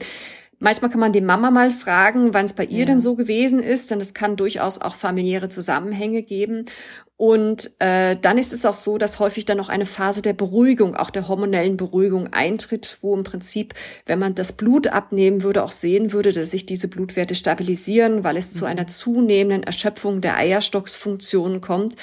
Manchmal 0.62 0.92
kann 0.92 1.00
man 1.00 1.10
die 1.10 1.20
Mama 1.20 1.50
mal 1.50 1.72
fragen, 1.72 2.34
wann 2.34 2.44
es 2.44 2.52
bei 2.52 2.64
ihr 2.64 2.80
ja. 2.80 2.84
denn 2.84 3.00
so 3.00 3.16
gewesen 3.16 3.58
ist, 3.58 3.90
denn 3.90 4.00
es 4.00 4.14
kann 4.14 4.36
durchaus 4.36 4.80
auch 4.80 4.94
familiäre 4.94 5.48
Zusammenhänge 5.48 6.22
geben. 6.22 6.66
Und 7.16 7.72
äh, 7.80 8.16
dann 8.20 8.38
ist 8.38 8.52
es 8.52 8.64
auch 8.64 8.74
so, 8.74 8.96
dass 8.96 9.18
häufig 9.18 9.44
dann 9.44 9.56
noch 9.56 9.68
eine 9.68 9.84
Phase 9.84 10.22
der 10.22 10.34
Beruhigung, 10.34 10.94
auch 10.94 11.10
der 11.10 11.26
hormonellen 11.26 11.76
Beruhigung 11.76 12.32
eintritt, 12.32 12.98
wo 13.00 13.12
im 13.16 13.24
Prinzip, 13.24 13.74
wenn 14.06 14.20
man 14.20 14.36
das 14.36 14.52
Blut 14.52 14.86
abnehmen 14.86 15.42
würde, 15.42 15.64
auch 15.64 15.72
sehen 15.72 16.12
würde, 16.12 16.30
dass 16.30 16.52
sich 16.52 16.64
diese 16.64 16.86
Blutwerte 16.86 17.34
stabilisieren, 17.34 18.22
weil 18.22 18.36
es 18.36 18.54
mhm. 18.54 18.58
zu 18.58 18.64
einer 18.64 18.86
zunehmenden 18.86 19.64
Erschöpfung 19.64 20.20
der 20.20 20.36
Eierstocksfunktionen 20.36 21.60
kommt. 21.60 21.96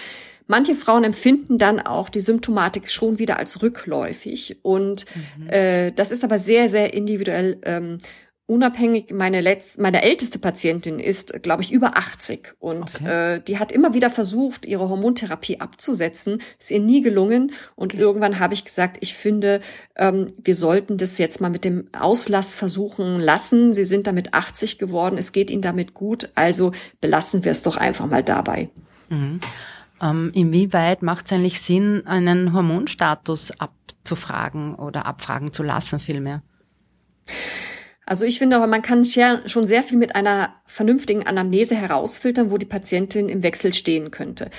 Manche 0.47 0.75
Frauen 0.75 1.05
empfinden 1.05 1.59
dann 1.59 1.79
auch 1.79 2.09
die 2.09 2.19
Symptomatik 2.19 2.91
schon 2.91 3.19
wieder 3.19 3.37
als 3.37 3.61
rückläufig. 3.61 4.57
Und 4.63 5.05
mhm. 5.15 5.47
äh, 5.47 5.91
das 5.91 6.11
ist 6.11 6.25
aber 6.25 6.37
sehr, 6.37 6.67
sehr 6.67 6.93
individuell 6.93 7.57
ähm, 7.63 7.99
unabhängig, 8.49 9.11
meine 9.13 9.41
letzte, 9.41 9.79
meine 9.79 10.01
älteste 10.01 10.39
Patientin 10.39 10.99
ist, 10.99 11.43
glaube 11.43 11.61
ich, 11.61 11.71
über 11.71 11.95
80 11.97 12.55
und 12.57 12.95
okay. 12.95 13.35
äh, 13.35 13.41
die 13.41 13.59
hat 13.59 13.71
immer 13.71 13.93
wieder 13.93 14.09
versucht, 14.09 14.65
ihre 14.65 14.89
Hormontherapie 14.89 15.59
abzusetzen, 15.59 16.41
ist 16.57 16.71
ihr 16.71 16.79
nie 16.79 17.01
gelungen 17.01 17.51
und 17.75 17.93
okay. 17.93 18.01
irgendwann 18.01 18.39
habe 18.39 18.55
ich 18.55 18.65
gesagt, 18.65 18.97
ich 19.01 19.13
finde, 19.13 19.61
ähm, 19.95 20.25
wir 20.43 20.55
sollten 20.55 20.97
das 20.97 21.19
jetzt 21.19 21.39
mal 21.39 21.51
mit 21.51 21.63
dem 21.63 21.89
Auslass 21.91 22.55
versuchen 22.55 23.19
lassen. 23.19 23.75
Sie 23.75 23.85
sind 23.85 24.07
damit 24.07 24.33
80 24.33 24.79
geworden, 24.79 25.19
es 25.19 25.31
geht 25.31 25.51
ihnen 25.51 25.61
damit 25.61 25.93
gut, 25.93 26.29
also 26.33 26.71
belassen 27.01 27.45
wir 27.45 27.51
es 27.51 27.61
doch 27.61 27.77
einfach 27.77 28.07
mal 28.07 28.23
dabei. 28.23 28.69
Mhm. 29.09 29.39
Ähm, 30.01 30.31
inwieweit 30.33 31.03
macht 31.03 31.27
es 31.27 31.33
eigentlich 31.33 31.61
Sinn, 31.61 32.07
einen 32.07 32.53
Hormonstatus 32.53 33.51
abzufragen 33.59 34.73
oder 34.73 35.05
abfragen 35.05 35.53
zu 35.53 35.61
lassen 35.61 35.99
vielmehr? 35.99 36.41
Also 38.09 38.25
ich 38.25 38.39
finde 38.39 38.55
aber, 38.55 38.65
man 38.65 38.81
kann 38.81 39.05
schon 39.05 39.67
sehr 39.67 39.83
viel 39.83 39.99
mit 39.99 40.15
einer 40.15 40.55
vernünftigen 40.65 41.27
Anamnese 41.27 41.75
herausfiltern, 41.75 42.49
wo 42.49 42.57
die 42.57 42.65
Patientin 42.65 43.29
im 43.29 43.43
Wechsel 43.43 43.71
stehen 43.71 44.09
könnte. 44.09 44.49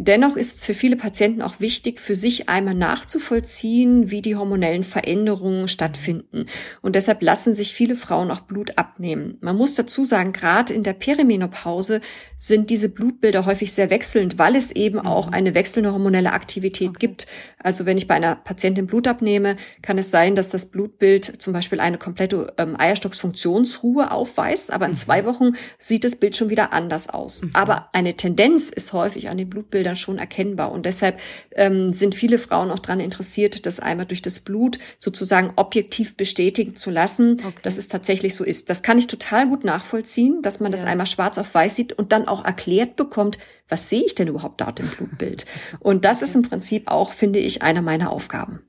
Dennoch 0.00 0.36
ist 0.36 0.58
es 0.58 0.64
für 0.64 0.74
viele 0.74 0.94
Patienten 0.94 1.42
auch 1.42 1.58
wichtig, 1.58 1.98
für 1.98 2.14
sich 2.14 2.48
einmal 2.48 2.76
nachzuvollziehen, 2.76 4.12
wie 4.12 4.22
die 4.22 4.36
hormonellen 4.36 4.84
Veränderungen 4.84 5.66
stattfinden. 5.66 6.46
Und 6.82 6.94
deshalb 6.94 7.20
lassen 7.20 7.52
sich 7.52 7.74
viele 7.74 7.96
Frauen 7.96 8.30
auch 8.30 8.40
Blut 8.40 8.78
abnehmen. 8.78 9.38
Man 9.40 9.56
muss 9.56 9.74
dazu 9.74 10.04
sagen, 10.04 10.32
gerade 10.32 10.72
in 10.72 10.84
der 10.84 10.92
Perimenopause 10.92 12.00
sind 12.36 12.70
diese 12.70 12.88
Blutbilder 12.88 13.44
häufig 13.44 13.72
sehr 13.72 13.90
wechselnd, 13.90 14.38
weil 14.38 14.54
es 14.54 14.70
eben 14.70 15.00
auch 15.00 15.26
mhm. 15.26 15.34
eine 15.34 15.54
wechselnde 15.56 15.92
hormonelle 15.92 16.32
Aktivität 16.32 16.90
okay. 16.90 16.98
gibt. 17.00 17.26
Also 17.58 17.84
wenn 17.84 17.98
ich 17.98 18.06
bei 18.06 18.14
einer 18.14 18.36
Patientin 18.36 18.86
Blut 18.86 19.08
abnehme, 19.08 19.56
kann 19.82 19.98
es 19.98 20.12
sein, 20.12 20.36
dass 20.36 20.48
das 20.48 20.66
Blutbild 20.66 21.24
zum 21.24 21.52
Beispiel 21.52 21.80
eine 21.80 21.98
komplette 21.98 22.54
ähm, 22.56 22.78
Eierstocksfunktionsruhe 22.78 24.12
aufweist, 24.12 24.72
aber 24.72 24.86
in 24.86 24.92
mhm. 24.92 24.96
zwei 24.96 25.24
Wochen 25.24 25.54
sieht 25.76 26.04
das 26.04 26.14
Bild 26.14 26.36
schon 26.36 26.50
wieder 26.50 26.72
anders 26.72 27.08
aus. 27.08 27.42
Mhm. 27.42 27.50
Aber 27.54 27.88
eine 27.92 28.14
Tendenz 28.14 28.70
ist 28.70 28.92
häufig 28.92 29.28
an 29.28 29.38
den 29.38 29.50
Blutbildern 29.50 29.87
Blutbildern 29.88 29.96
schon 29.96 30.18
erkennbar. 30.18 30.72
Und 30.72 30.86
deshalb 30.86 31.20
ähm, 31.52 31.92
sind 31.92 32.14
viele 32.14 32.38
Frauen 32.38 32.70
auch 32.70 32.78
daran 32.78 33.00
interessiert, 33.00 33.66
das 33.66 33.80
einmal 33.80 34.06
durch 34.06 34.22
das 34.22 34.40
Blut 34.40 34.78
sozusagen 34.98 35.52
objektiv 35.56 36.16
bestätigen 36.16 36.76
zu 36.76 36.90
lassen, 36.90 37.40
okay. 37.44 37.60
dass 37.62 37.78
es 37.78 37.88
tatsächlich 37.88 38.34
so 38.34 38.44
ist. 38.44 38.70
Das 38.70 38.82
kann 38.82 38.98
ich 38.98 39.06
total 39.06 39.48
gut 39.48 39.64
nachvollziehen, 39.64 40.42
dass 40.42 40.60
man 40.60 40.72
ja. 40.72 40.76
das 40.76 40.86
einmal 40.86 41.06
schwarz 41.06 41.38
auf 41.38 41.54
weiß 41.54 41.76
sieht 41.76 41.92
und 41.92 42.12
dann 42.12 42.28
auch 42.28 42.44
erklärt 42.44 42.96
bekommt, 42.96 43.38
was 43.68 43.90
sehe 43.90 44.04
ich 44.04 44.14
denn 44.14 44.28
überhaupt 44.28 44.60
dort 44.60 44.80
im 44.80 44.88
Blutbild? 44.88 45.44
Und 45.78 46.04
das 46.04 46.22
ist 46.22 46.34
im 46.34 46.42
Prinzip 46.42 46.88
auch, 46.90 47.12
finde 47.12 47.38
ich, 47.38 47.62
einer 47.62 47.82
meiner 47.82 48.10
Aufgaben. 48.10 48.60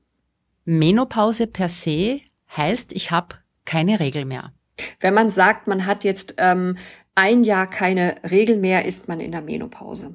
Menopause 0.64 1.46
per 1.46 1.68
se 1.68 2.20
heißt, 2.54 2.92
ich 2.92 3.10
habe 3.10 3.36
keine 3.64 3.98
Regel 3.98 4.24
mehr. 4.24 4.52
Wenn 4.98 5.14
man 5.14 5.30
sagt, 5.30 5.66
man 5.66 5.86
hat 5.86 6.04
jetzt 6.04 6.34
ähm, 6.38 6.76
ein 7.14 7.44
Jahr 7.44 7.68
keine 7.68 8.16
Regel 8.30 8.56
mehr, 8.56 8.84
ist 8.84 9.08
man 9.08 9.20
in 9.20 9.32
der 9.32 9.42
Menopause. 9.42 10.14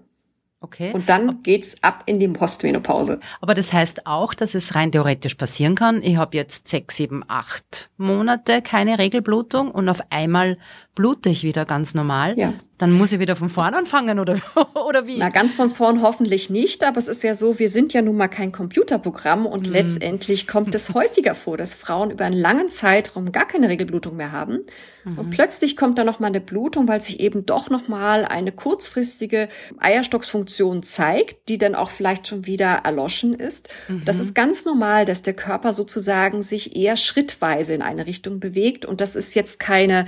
Okay. 0.65 0.93
Und 0.93 1.09
dann 1.09 1.43
geht's 1.43 1.83
ab 1.83 2.01
in 2.07 2.19
die 2.19 2.27
Postmenopause. 2.27 3.19
Aber 3.39 3.53
das 3.53 3.71
heißt 3.71 4.07
auch, 4.07 4.33
dass 4.33 4.55
es 4.55 4.73
rein 4.73 4.91
theoretisch 4.91 5.35
passieren 5.35 5.75
kann. 5.75 6.01
Ich 6.01 6.17
habe 6.17 6.35
jetzt 6.35 6.67
sechs, 6.67 6.95
sieben, 6.95 7.21
acht 7.27 7.91
Monate 7.97 8.63
keine 8.63 8.97
Regelblutung 8.97 9.69
und 9.69 9.87
auf 9.89 9.99
einmal 10.09 10.57
blute 10.95 11.29
ich 11.29 11.43
wieder 11.43 11.65
ganz 11.65 11.93
normal. 11.93 12.39
Ja. 12.39 12.53
Dann 12.77 12.91
muss 12.91 13.11
ich 13.11 13.19
wieder 13.19 13.35
von 13.35 13.49
vorn 13.49 13.73
anfangen 13.73 14.19
oder, 14.19 14.37
oder 14.87 15.07
wie? 15.07 15.17
Na, 15.17 15.29
ganz 15.29 15.55
von 15.55 15.69
vorn 15.69 16.01
hoffentlich 16.01 16.49
nicht, 16.49 16.83
aber 16.83 16.97
es 16.97 17.07
ist 17.07 17.23
ja 17.23 17.33
so, 17.33 17.59
wir 17.59 17.69
sind 17.69 17.93
ja 17.93 18.01
nun 18.01 18.17
mal 18.17 18.27
kein 18.27 18.51
Computerprogramm 18.51 19.45
und 19.45 19.67
mhm. 19.67 19.73
letztendlich 19.73 20.47
kommt 20.47 20.73
es 20.73 20.93
häufiger 20.93 21.35
vor, 21.35 21.57
dass 21.57 21.75
Frauen 21.75 22.11
über 22.11 22.25
einen 22.25 22.37
langen 22.37 22.69
Zeitraum 22.69 23.31
gar 23.31 23.47
keine 23.47 23.69
Regelblutung 23.69 24.15
mehr 24.15 24.31
haben. 24.31 24.59
Mhm. 25.05 25.19
Und 25.19 25.29
plötzlich 25.29 25.77
kommt 25.77 25.97
da 25.97 26.03
nochmal 26.03 26.29
eine 26.29 26.41
Blutung, 26.41 26.87
weil 26.87 26.99
sich 26.99 27.19
eben 27.21 27.45
doch 27.45 27.69
nochmal 27.69 28.25
eine 28.25 28.51
kurzfristige 28.51 29.47
Eierstocksfunktion 29.77 30.83
zeigt, 30.83 31.47
die 31.47 31.57
dann 31.57 31.75
auch 31.75 31.91
vielleicht 31.91 32.27
schon 32.27 32.45
wieder 32.45 32.81
erloschen 32.83 33.33
ist. 33.35 33.69
Mhm. 33.87 34.03
Das 34.03 34.19
ist 34.19 34.35
ganz 34.35 34.65
normal, 34.65 35.05
dass 35.05 35.21
der 35.21 35.33
Körper 35.33 35.71
sozusagen 35.71 36.41
sich 36.41 36.75
eher 36.75 36.97
schrittweise 36.97 37.73
in 37.73 37.81
eine 37.81 38.05
Richtung 38.05 38.41
bewegt 38.41 38.85
und 38.85 38.99
das 38.99 39.15
ist 39.15 39.33
jetzt 39.33 39.59
keine 39.59 40.05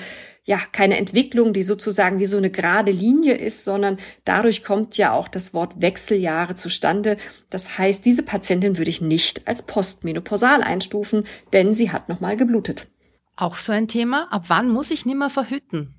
ja, 0.47 0.61
keine 0.71 0.97
Entwicklung, 0.97 1.51
die 1.51 1.61
sozusagen 1.61 2.19
wie 2.19 2.25
so 2.25 2.37
eine 2.37 2.49
gerade 2.49 2.89
Linie 2.89 3.35
ist, 3.35 3.65
sondern 3.65 3.97
dadurch 4.23 4.63
kommt 4.63 4.97
ja 4.97 5.11
auch 5.11 5.27
das 5.27 5.53
Wort 5.53 5.81
Wechseljahre 5.81 6.55
zustande. 6.55 7.17
Das 7.49 7.77
heißt, 7.77 8.05
diese 8.05 8.23
Patientin 8.23 8.77
würde 8.77 8.89
ich 8.89 9.01
nicht 9.01 9.45
als 9.45 9.63
postmenopausal 9.63 10.63
einstufen, 10.63 11.25
denn 11.51 11.73
sie 11.73 11.91
hat 11.91 12.07
nochmal 12.07 12.37
geblutet. 12.37 12.87
Auch 13.35 13.57
so 13.57 13.73
ein 13.73 13.89
Thema. 13.89 14.31
Ab 14.31 14.45
wann 14.47 14.69
muss 14.69 14.89
ich 14.89 15.05
nimmer 15.05 15.29
verhüten? 15.29 15.95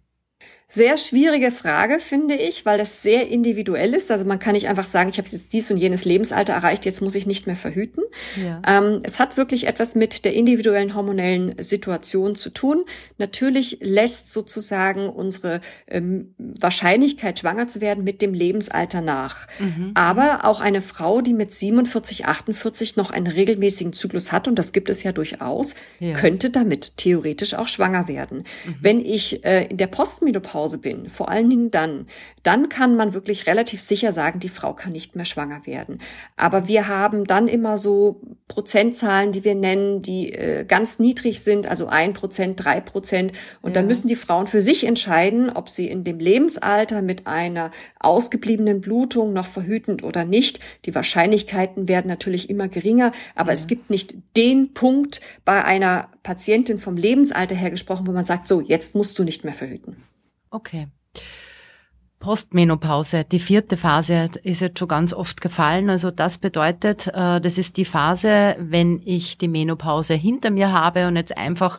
Sehr 0.70 0.98
schwierige 0.98 1.50
Frage, 1.50 1.98
finde 1.98 2.34
ich, 2.34 2.66
weil 2.66 2.76
das 2.76 3.00
sehr 3.00 3.28
individuell 3.28 3.94
ist. 3.94 4.10
Also 4.10 4.26
man 4.26 4.38
kann 4.38 4.52
nicht 4.52 4.68
einfach 4.68 4.84
sagen, 4.84 5.08
ich 5.08 5.16
habe 5.16 5.26
jetzt 5.26 5.54
dies 5.54 5.70
und 5.70 5.78
jenes 5.78 6.04
Lebensalter 6.04 6.52
erreicht, 6.52 6.84
jetzt 6.84 7.00
muss 7.00 7.14
ich 7.14 7.26
nicht 7.26 7.46
mehr 7.46 7.56
verhüten. 7.56 8.02
Ja. 8.36 8.60
Ähm, 8.66 9.00
es 9.02 9.18
hat 9.18 9.38
wirklich 9.38 9.66
etwas 9.66 9.94
mit 9.94 10.26
der 10.26 10.34
individuellen 10.34 10.94
hormonellen 10.94 11.54
Situation 11.58 12.34
zu 12.34 12.50
tun. 12.50 12.84
Natürlich 13.16 13.78
lässt 13.80 14.30
sozusagen 14.30 15.08
unsere 15.08 15.62
ähm, 15.86 16.34
Wahrscheinlichkeit, 16.36 17.38
schwanger 17.38 17.66
zu 17.66 17.80
werden, 17.80 18.04
mit 18.04 18.20
dem 18.20 18.34
Lebensalter 18.34 19.00
nach. 19.00 19.46
Mhm. 19.58 19.92
Aber 19.94 20.44
auch 20.44 20.60
eine 20.60 20.82
Frau, 20.82 21.22
die 21.22 21.32
mit 21.32 21.54
47, 21.54 22.26
48 22.26 22.96
noch 22.96 23.10
einen 23.10 23.28
regelmäßigen 23.28 23.94
Zyklus 23.94 24.32
hat, 24.32 24.46
und 24.46 24.58
das 24.58 24.72
gibt 24.72 24.90
es 24.90 25.02
ja 25.02 25.12
durchaus, 25.12 25.76
ja. 25.98 26.12
könnte 26.12 26.50
damit 26.50 26.98
theoretisch 26.98 27.54
auch 27.54 27.68
schwanger 27.68 28.06
werden. 28.06 28.44
Mhm. 28.66 28.76
Wenn 28.82 29.00
ich 29.00 29.46
äh, 29.46 29.64
in 29.64 29.78
der 29.78 29.86
Postmenopause 29.86 30.57
Hause 30.58 30.78
bin, 30.78 31.08
vor 31.08 31.28
allen 31.28 31.48
Dingen 31.48 31.70
dann, 31.70 32.06
dann 32.42 32.68
kann 32.68 32.96
man 32.96 33.14
wirklich 33.14 33.46
relativ 33.46 33.80
sicher 33.80 34.10
sagen, 34.10 34.40
die 34.40 34.48
Frau 34.48 34.74
kann 34.74 34.92
nicht 34.92 35.14
mehr 35.14 35.24
schwanger 35.24 35.66
werden. 35.66 36.00
Aber 36.36 36.66
wir 36.66 36.88
haben 36.88 37.24
dann 37.24 37.46
immer 37.46 37.76
so 37.76 38.20
Prozentzahlen, 38.48 39.30
die 39.30 39.44
wir 39.44 39.54
nennen, 39.54 40.02
die 40.02 40.32
äh, 40.32 40.64
ganz 40.64 40.98
niedrig 40.98 41.42
sind, 41.42 41.68
also 41.68 41.86
ein 41.86 42.12
Prozent, 42.12 42.64
drei 42.64 42.80
Prozent. 42.80 43.32
Und 43.62 43.70
ja. 43.70 43.74
dann 43.74 43.86
müssen 43.86 44.08
die 44.08 44.16
Frauen 44.16 44.46
für 44.46 44.60
sich 44.60 44.84
entscheiden, 44.84 45.50
ob 45.50 45.68
sie 45.68 45.88
in 45.88 46.02
dem 46.02 46.18
Lebensalter 46.18 47.02
mit 47.02 47.26
einer 47.26 47.70
ausgebliebenen 48.00 48.80
Blutung 48.80 49.32
noch 49.32 49.46
verhütend 49.46 50.02
oder 50.02 50.24
nicht. 50.24 50.58
Die 50.86 50.94
Wahrscheinlichkeiten 50.94 51.86
werden 51.86 52.08
natürlich 52.08 52.50
immer 52.50 52.66
geringer, 52.68 53.12
aber 53.36 53.50
ja. 53.50 53.54
es 53.54 53.68
gibt 53.68 53.90
nicht 53.90 54.14
den 54.36 54.74
Punkt 54.74 55.20
bei 55.44 55.64
einer 55.64 56.08
Patientin 56.24 56.78
vom 56.78 56.96
Lebensalter 56.96 57.54
her 57.54 57.70
gesprochen, 57.70 58.06
wo 58.06 58.12
man 58.12 58.24
sagt, 58.24 58.48
so, 58.48 58.60
jetzt 58.60 58.94
musst 58.94 59.18
du 59.18 59.24
nicht 59.24 59.44
mehr 59.44 59.54
verhüten. 59.54 59.96
Okay. 60.50 60.88
Postmenopause, 62.18 63.24
die 63.24 63.38
vierte 63.38 63.76
Phase 63.76 64.28
ist 64.42 64.60
jetzt 64.60 64.80
schon 64.80 64.88
ganz 64.88 65.12
oft 65.12 65.40
gefallen. 65.40 65.88
Also 65.88 66.10
das 66.10 66.38
bedeutet, 66.38 67.06
äh, 67.06 67.40
das 67.40 67.58
ist 67.58 67.76
die 67.76 67.84
Phase, 67.84 68.56
wenn 68.58 69.00
ich 69.04 69.38
die 69.38 69.46
Menopause 69.46 70.14
hinter 70.14 70.50
mir 70.50 70.72
habe 70.72 71.06
und 71.06 71.14
jetzt 71.14 71.36
einfach 71.36 71.78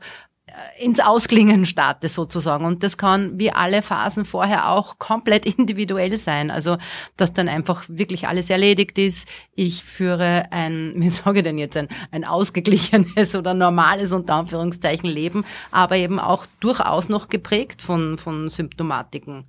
ins 0.79 0.99
Ausklingen 0.99 1.65
starte 1.65 2.09
sozusagen. 2.09 2.65
Und 2.65 2.83
das 2.83 2.97
kann 2.97 3.37
wie 3.39 3.51
alle 3.51 3.81
Phasen 3.81 4.25
vorher 4.25 4.69
auch 4.69 4.99
komplett 4.99 5.45
individuell 5.57 6.17
sein. 6.17 6.51
Also, 6.51 6.77
dass 7.17 7.33
dann 7.33 7.47
einfach 7.47 7.83
wirklich 7.87 8.27
alles 8.27 8.49
erledigt 8.49 8.97
ist. 8.97 9.27
Ich 9.55 9.83
führe 9.83 10.51
ein, 10.51 10.93
wie 10.97 11.09
sage 11.09 11.39
ich 11.39 11.43
denn 11.43 11.57
jetzt, 11.57 11.77
ein, 11.77 11.87
ein 12.11 12.25
ausgeglichenes 12.25 13.35
oder 13.35 13.53
normales 13.53 14.13
unter 14.13 14.35
Anführungszeichen 14.35 15.09
Leben, 15.09 15.45
aber 15.71 15.97
eben 15.97 16.19
auch 16.19 16.45
durchaus 16.59 17.09
noch 17.09 17.29
geprägt 17.29 17.81
von, 17.81 18.17
von 18.17 18.49
Symptomatiken. 18.49 19.45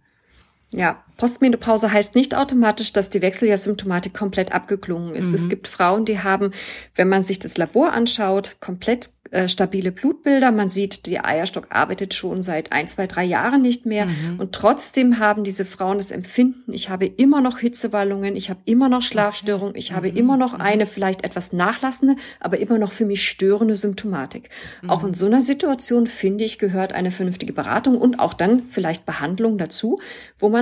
Ja, 0.73 1.03
Postmenopause 1.17 1.93
heißt 1.93 2.15
nicht 2.15 2.35
automatisch, 2.35 2.93
dass 2.93 3.11
die 3.11 3.23
Wechseljahrsymptomatik 3.23 4.15
komplett 4.15 4.53
abgeklungen 4.53 5.15
ist. 5.15 5.29
Mhm. 5.29 5.35
Es 5.35 5.49
gibt 5.49 5.69
Frauen, 5.69 6.05
die 6.05 6.21
haben, 6.21 6.53
wenn 6.95 7.09
man 7.09 7.23
sich 7.23 7.39
das 7.39 7.59
Labor 7.59 7.93
anschaut, 7.93 8.57
komplett 8.61 9.11
äh, 9.33 9.47
stabile 9.47 9.93
Blutbilder. 9.93 10.51
Man 10.51 10.69
sieht, 10.69 11.07
die 11.07 11.21
Eierstock 11.21 11.69
arbeitet 11.71 12.15
schon 12.15 12.43
seit 12.43 12.73
ein, 12.73 12.89
zwei, 12.89 13.07
drei 13.07 13.23
Jahren 13.25 13.63
nicht 13.63 13.87
mehr. 13.87 14.07
Mhm. 14.07 14.39
Und 14.39 14.53
trotzdem 14.53 15.21
haben 15.21 15.45
diese 15.45 15.65
Frauen 15.65 15.99
das 15.99 16.11
Empfinden, 16.11 16.73
ich 16.73 16.89
habe 16.89 17.07
immer 17.07 17.41
noch 17.41 17.59
Hitzewallungen, 17.59 18.35
ich 18.35 18.51
habe 18.51 18.59
immer 18.65 18.89
noch 18.89 19.03
Schlafstörungen, 19.03 19.77
ich 19.77 19.93
mhm. 19.93 19.97
habe 19.97 20.09
immer 20.09 20.37
noch 20.37 20.55
mhm. 20.55 20.63
eine 20.63 20.87
vielleicht 20.87 21.23
etwas 21.23 21.53
nachlassende, 21.53 22.17
aber 22.41 22.59
immer 22.59 22.79
noch 22.79 22.91
für 22.91 23.05
mich 23.05 23.29
störende 23.29 23.77
Symptomatik. 23.77 24.51
Auch 24.89 25.05
in 25.05 25.11
mhm. 25.11 25.15
so 25.15 25.27
einer 25.27 25.43
Situation, 25.43 26.09
finde 26.09 26.43
ich, 26.43 26.59
gehört 26.59 26.93
eine 26.93 27.13
vernünftige 27.13 27.53
Beratung 27.53 27.99
und 27.99 28.19
auch 28.19 28.35
dann 28.35 28.63
vielleicht 28.69 29.07
Behandlung 29.07 29.59
dazu, 29.59 30.01
wo 30.41 30.49
man 30.49 30.60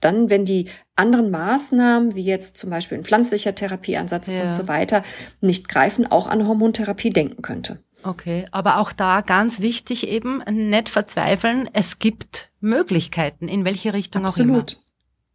dann, 0.00 0.30
wenn 0.30 0.44
die 0.44 0.68
anderen 0.94 1.30
Maßnahmen, 1.30 2.14
wie 2.14 2.24
jetzt 2.24 2.56
zum 2.56 2.70
Beispiel 2.70 2.98
ein 2.98 3.04
pflanzlicher 3.04 3.54
Therapieansatz 3.54 4.28
ja. 4.28 4.44
und 4.44 4.52
so 4.52 4.68
weiter, 4.68 5.02
nicht 5.40 5.68
greifen, 5.68 6.10
auch 6.10 6.26
an 6.26 6.46
Hormontherapie 6.46 7.10
denken 7.10 7.42
könnte. 7.42 7.78
Okay, 8.02 8.44
aber 8.52 8.78
auch 8.78 8.92
da 8.92 9.20
ganz 9.20 9.60
wichtig 9.60 10.06
eben, 10.08 10.42
nicht 10.50 10.88
verzweifeln, 10.88 11.68
es 11.72 11.98
gibt 11.98 12.50
Möglichkeiten, 12.60 13.48
in 13.48 13.64
welche 13.64 13.94
Richtung 13.94 14.24
Absolut. 14.24 14.50
auch 14.50 14.76
immer. 14.76 14.85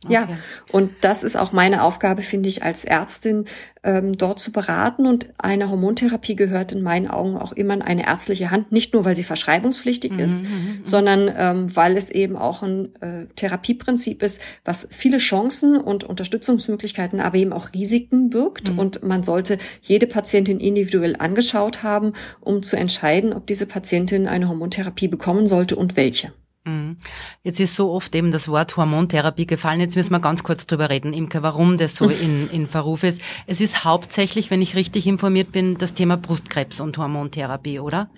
Okay. 0.04 0.14
Ja, 0.14 0.28
und 0.72 0.92
das 1.02 1.24
ist 1.24 1.36
auch 1.36 1.52
meine 1.52 1.84
Aufgabe, 1.84 2.24
finde 2.24 2.50
ich, 2.50 2.64
als 2.64 2.86
Ärztin, 2.86 3.46
ähm, 3.84 4.18
dort 4.18 4.40
zu 4.40 4.52
beraten. 4.52 5.06
Und 5.06 5.30
eine 5.38 5.70
Hormontherapie 5.70 6.36
gehört 6.36 6.72
in 6.72 6.82
meinen 6.82 7.08
Augen 7.08 7.38
auch 7.38 7.52
immer 7.52 7.76
in 7.76 7.84
eine 7.84 8.08
ärztliche 8.08 8.50
Hand, 8.50 8.72
nicht 8.72 8.94
nur, 8.94 9.06
weil 9.06 9.16
sie 9.16 9.24
verschreibungspflichtig 9.24 10.14
mhm, 10.14 10.20
ist, 10.20 10.44
mhm, 10.44 10.50
mhm. 10.50 10.80
sondern 10.84 11.32
ähm, 11.36 11.76
weil 11.76 11.98
es 11.98 12.10
eben 12.10 12.36
auch 12.36 12.64
ein 12.64 12.96
äh, 13.02 13.26
Therapieprinzip 13.36 14.24
ist, 14.24 14.42
was 14.66 14.88
viele 14.90 15.18
Chancen 15.18 15.78
und 15.78 16.04
Unterstützungsmöglichkeiten, 16.04 17.20
aber 17.20 17.38
eben 17.38 17.54
auch 17.54 17.74
Risiken 17.74 18.32
birgt. 18.32 18.72
Mhm. 18.72 18.80
Und 18.80 19.04
man 19.04 19.24
sollte 19.24 19.60
jede 19.82 20.08
Patientin 20.08 20.60
individuell 20.60 21.16
angeschaut 21.18 21.84
haben, 21.84 22.14
um 22.40 22.64
zu 22.64 22.76
entscheiden, 22.76 23.34
ob 23.34 23.46
diese 23.46 23.68
Patientin 23.68 24.28
eine 24.28 24.50
Hormontherapie 24.50 25.08
bekommen 25.08 25.46
sollte 25.46 25.76
und 25.76 25.96
welche. 25.96 26.34
Mhm. 26.66 26.98
Jetzt 27.44 27.60
ist 27.60 27.76
so 27.76 27.92
oft 27.92 28.14
eben 28.16 28.32
das 28.32 28.48
Wort 28.48 28.78
Hormontherapie 28.78 29.48
gefallen. 29.48 29.80
Jetzt 29.80 29.96
müssen 29.96 30.12
wir 30.12 30.20
ganz 30.20 30.44
kurz 30.44 30.68
drüber 30.68 30.90
reden, 30.90 31.14
Imke, 31.14 31.42
warum 31.42 31.78
das 31.78 31.96
so 31.96 32.06
in, 32.06 32.50
in 32.52 32.68
Verruf 32.68 33.04
ist. 33.04 33.22
Es 33.48 33.62
ist 33.62 33.84
hauptsächlich, 33.84 34.52
wenn 34.52 34.62
ich 34.62 34.76
richtig 34.76 35.08
informiert 35.08 35.52
bin, 35.52 35.78
das 35.78 35.94
Thema 35.94 36.18
Brustkrebs 36.18 36.80
und 36.80 36.98
Hormontherapie, 36.98 37.80
oder? 37.80 38.10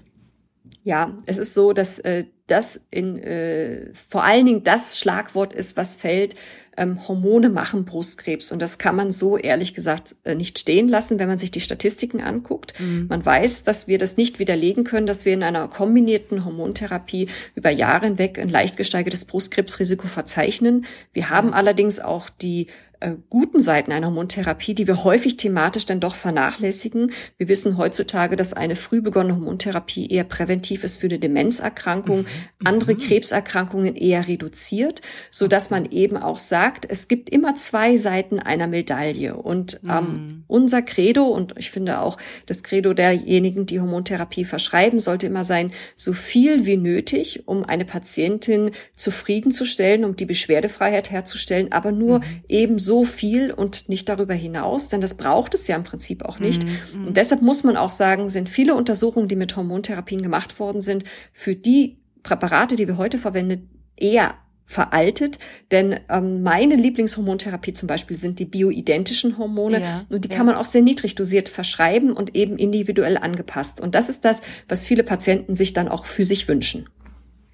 Ja, 0.84 1.12
es 1.26 1.38
ist 1.38 1.54
so, 1.54 1.72
dass 1.72 2.00
äh, 2.00 2.26
das 2.54 2.80
in 2.92 3.18
äh, 3.18 3.94
vor 3.94 4.24
allen 4.24 4.46
Dingen 4.46 4.64
das 4.64 4.98
Schlagwort 4.98 5.54
ist, 5.54 5.76
was 5.76 5.96
fällt, 5.96 6.36
ähm, 6.78 7.08
Hormone 7.08 7.50
machen 7.50 7.86
Brustkrebs. 7.86 8.52
Und 8.52 8.62
das 8.62 8.78
kann 8.78 8.96
man 8.96 9.12
so 9.12 9.38
ehrlich 9.38 9.74
gesagt 9.74 10.16
äh, 10.24 10.36
nicht 10.36 10.60
stehen 10.60 10.88
lassen, 10.88 11.20
wenn 11.20 11.28
man 11.28 11.38
sich 11.38 11.52
die 11.52 11.62
Statistiken 11.62 12.22
anguckt. 12.22 12.80
Mhm. 12.80 13.08
Man 13.10 13.26
weiß, 13.26 13.64
dass 13.64 13.88
wir 13.88 13.98
das 13.98 14.18
nicht 14.18 14.40
widerlegen 14.40 14.84
können, 14.84 15.08
dass 15.08 15.26
wir 15.26 15.34
in 15.34 15.44
einer 15.44 15.68
kombinierten 15.68 16.46
Hormontherapie 16.46 17.28
über 17.56 17.70
Jahre 17.70 18.06
hinweg 18.06 18.40
ein 18.40 18.50
leicht 18.50 18.78
gesteigertes 18.78 19.26
Brustkrebsrisiko 19.26 20.08
verzeichnen. 20.08 20.86
Wir 21.12 21.30
haben 21.30 21.54
allerdings 21.54 22.00
auch 22.00 22.30
die 22.30 22.68
äh, 23.04 23.18
guten 23.30 23.60
Seiten 23.60 23.92
einer 23.92 24.08
Hormontherapie, 24.08 24.74
die 24.74 24.88
wir 24.88 25.04
häufig 25.04 25.36
thematisch 25.36 25.86
dann 25.86 26.00
doch 26.00 26.16
vernachlässigen. 26.16 27.12
Wir 27.38 27.50
wissen 27.50 27.78
heutzutage, 27.78 28.38
dass 28.38 28.54
eine 28.54 28.78
früh 28.78 29.02
begonnene 29.02 29.36
Hormontherapie 29.36 30.08
eher 30.08 30.24
präventiv 30.24 30.86
ist 30.86 31.02
für 31.02 31.08
eine 31.08 31.20
Demenzerkrankung, 31.20 32.20
mhm. 32.20 32.26
andere 32.64 32.94
mhm. 32.94 33.00
Krebserkrankungen 33.00 33.96
eher 33.96 34.28
reduziert, 34.28 35.02
so 35.32 35.48
dass 35.48 35.70
man 35.70 35.92
eben 35.92 36.16
auch 36.16 36.40
sagt, 36.40 36.86
es 36.90 37.10
gibt 37.10 37.30
immer 37.30 37.56
zwei 37.56 37.98
Seiten 37.98 38.40
einer 38.40 38.68
Medaille. 38.68 39.36
Und 39.36 39.82
ähm, 39.84 39.90
mhm. 39.90 40.44
unser 40.48 40.82
Credo, 40.82 41.26
und 41.26 41.56
ich 41.58 41.72
finde 41.72 42.00
auch 42.00 42.18
das 42.46 42.64
Credo 42.64 42.94
derjenigen, 42.94 43.66
die 43.66 43.82
Hormontherapie 43.82 44.46
verschreiben, 44.46 45.02
sollte 45.02 45.28
immer 45.28 45.44
sein, 45.44 45.72
so 45.98 46.14
viel 46.14 46.66
wie 46.66 46.78
nötig, 46.78 47.48
um 47.48 47.66
eine 47.66 47.84
Patientin 47.84 48.72
zufriedenzustellen, 48.96 50.06
um 50.06 50.16
die 50.16 50.26
Beschwerdefreiheit 50.26 51.12
herzustellen, 51.12 51.74
aber 51.74 51.92
nur 51.92 52.20
mhm. 52.20 52.24
eben 52.48 52.80
so 52.94 53.06
viel 53.06 53.52
und 53.52 53.90
nicht 53.90 54.08
darüber 54.08 54.36
hinaus, 54.36 54.88
denn 54.88 55.02
das 55.02 55.18
braucht 55.18 55.56
es 55.56 55.68
ja 55.68 55.76
im 55.76 55.84
Prinzip 55.84 56.24
auch 56.24 56.38
nicht. 56.38 56.64
Mhm. 56.64 57.08
Und 57.08 57.18
deshalb 57.18 57.42
muss 57.42 57.64
man 57.64 57.76
auch 57.76 57.90
sagen, 57.90 58.30
sind 58.30 58.48
viele 58.48 58.76
Untersuchungen, 58.76 59.28
die 59.28 59.36
mit 59.36 59.56
Hormontherapien 59.56 60.22
gemacht 60.22 60.60
worden 60.60 60.80
sind, 60.80 61.04
für 61.32 61.56
die 61.56 61.98
Präparate, 62.22 62.76
die 62.76 62.88
wir 62.88 62.98
heute 62.98 63.18
verwenden, 63.18 63.68
eher 63.98 64.36
veraltet, 64.66 65.40
denn 65.72 66.02
ähm, 66.08 66.44
meine 66.44 66.76
Lieblingshormontherapie 66.76 67.74
zum 67.74 67.88
Beispiel 67.88 68.16
sind 68.16 68.38
die 68.38 68.46
bioidentischen 68.46 69.40
Hormone 69.40 69.82
ja, 69.82 70.06
und 70.10 70.26
die 70.26 70.30
ja. 70.30 70.36
kann 70.38 70.46
man 70.46 70.54
auch 70.56 70.66
sehr 70.66 70.84
niedrig 70.84 71.16
dosiert 71.16 71.50
verschreiben 71.50 72.14
und 72.14 72.36
eben 72.36 72.58
individuell 72.58 73.18
angepasst. 73.18 73.82
Und 73.82 73.96
das 73.96 74.08
ist 74.08 74.24
das, 74.24 74.44
was 74.70 74.86
viele 74.86 75.04
Patienten 75.04 75.56
sich 75.56 75.74
dann 75.74 75.88
auch 75.88 76.06
für 76.06 76.26
sich 76.26 76.48
wünschen. 76.48 76.88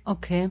Okay. 0.03 0.49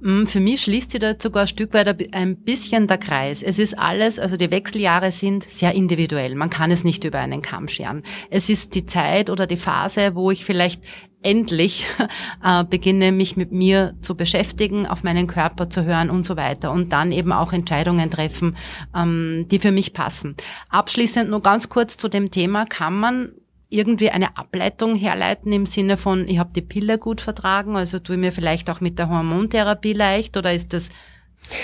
Mm, 0.00 0.26
für 0.26 0.40
mich 0.40 0.62
schließt 0.62 0.90
sich 0.90 1.00
da 1.00 1.14
sogar 1.18 1.42
ein 1.42 1.48
Stück 1.48 1.74
weit 1.74 2.14
ein 2.14 2.36
bisschen 2.36 2.86
der 2.86 2.98
Kreis. 2.98 3.42
Es 3.42 3.58
ist 3.58 3.78
alles, 3.78 4.18
also 4.18 4.36
die 4.36 4.50
Wechseljahre 4.50 5.12
sind 5.12 5.44
sehr 5.44 5.74
individuell. 5.74 6.34
Man 6.34 6.50
kann 6.50 6.70
es 6.70 6.84
nicht 6.84 7.04
über 7.04 7.18
einen 7.18 7.42
Kamm 7.42 7.68
scheren. 7.68 8.02
Es 8.30 8.48
ist 8.48 8.74
die 8.74 8.86
Zeit 8.86 9.30
oder 9.30 9.46
die 9.46 9.56
Phase, 9.56 10.14
wo 10.14 10.30
ich 10.30 10.44
vielleicht 10.44 10.82
endlich 11.22 11.86
äh, 12.44 12.64
beginne, 12.64 13.12
mich 13.12 13.36
mit 13.36 13.52
mir 13.52 13.94
zu 14.00 14.14
beschäftigen, 14.14 14.86
auf 14.86 15.02
meinen 15.02 15.26
Körper 15.26 15.68
zu 15.68 15.84
hören 15.84 16.10
und 16.10 16.24
so 16.24 16.36
weiter 16.36 16.72
und 16.72 16.92
dann 16.92 17.12
eben 17.12 17.32
auch 17.32 17.52
Entscheidungen 17.52 18.10
treffen, 18.10 18.56
ähm, 18.96 19.46
die 19.50 19.58
für 19.58 19.72
mich 19.72 19.92
passen. 19.92 20.36
Abschließend 20.70 21.30
nur 21.30 21.42
ganz 21.42 21.68
kurz 21.68 21.96
zu 21.96 22.08
dem 22.08 22.30
Thema, 22.30 22.64
kann 22.64 22.98
man 22.98 23.32
irgendwie 23.70 24.10
eine 24.10 24.36
Ableitung 24.36 24.94
herleiten 24.94 25.52
im 25.52 25.64
Sinne 25.64 25.96
von, 25.96 26.28
ich 26.28 26.38
habe 26.38 26.52
die 26.52 26.62
Pille 26.62 26.98
gut 26.98 27.20
vertragen, 27.20 27.76
also 27.76 27.98
tue 27.98 28.16
ich 28.16 28.20
mir 28.20 28.32
vielleicht 28.32 28.68
auch 28.68 28.80
mit 28.80 28.98
der 28.98 29.08
Hormontherapie 29.08 29.92
leicht 29.92 30.36
oder 30.36 30.52
ist 30.52 30.72
das 30.72 30.90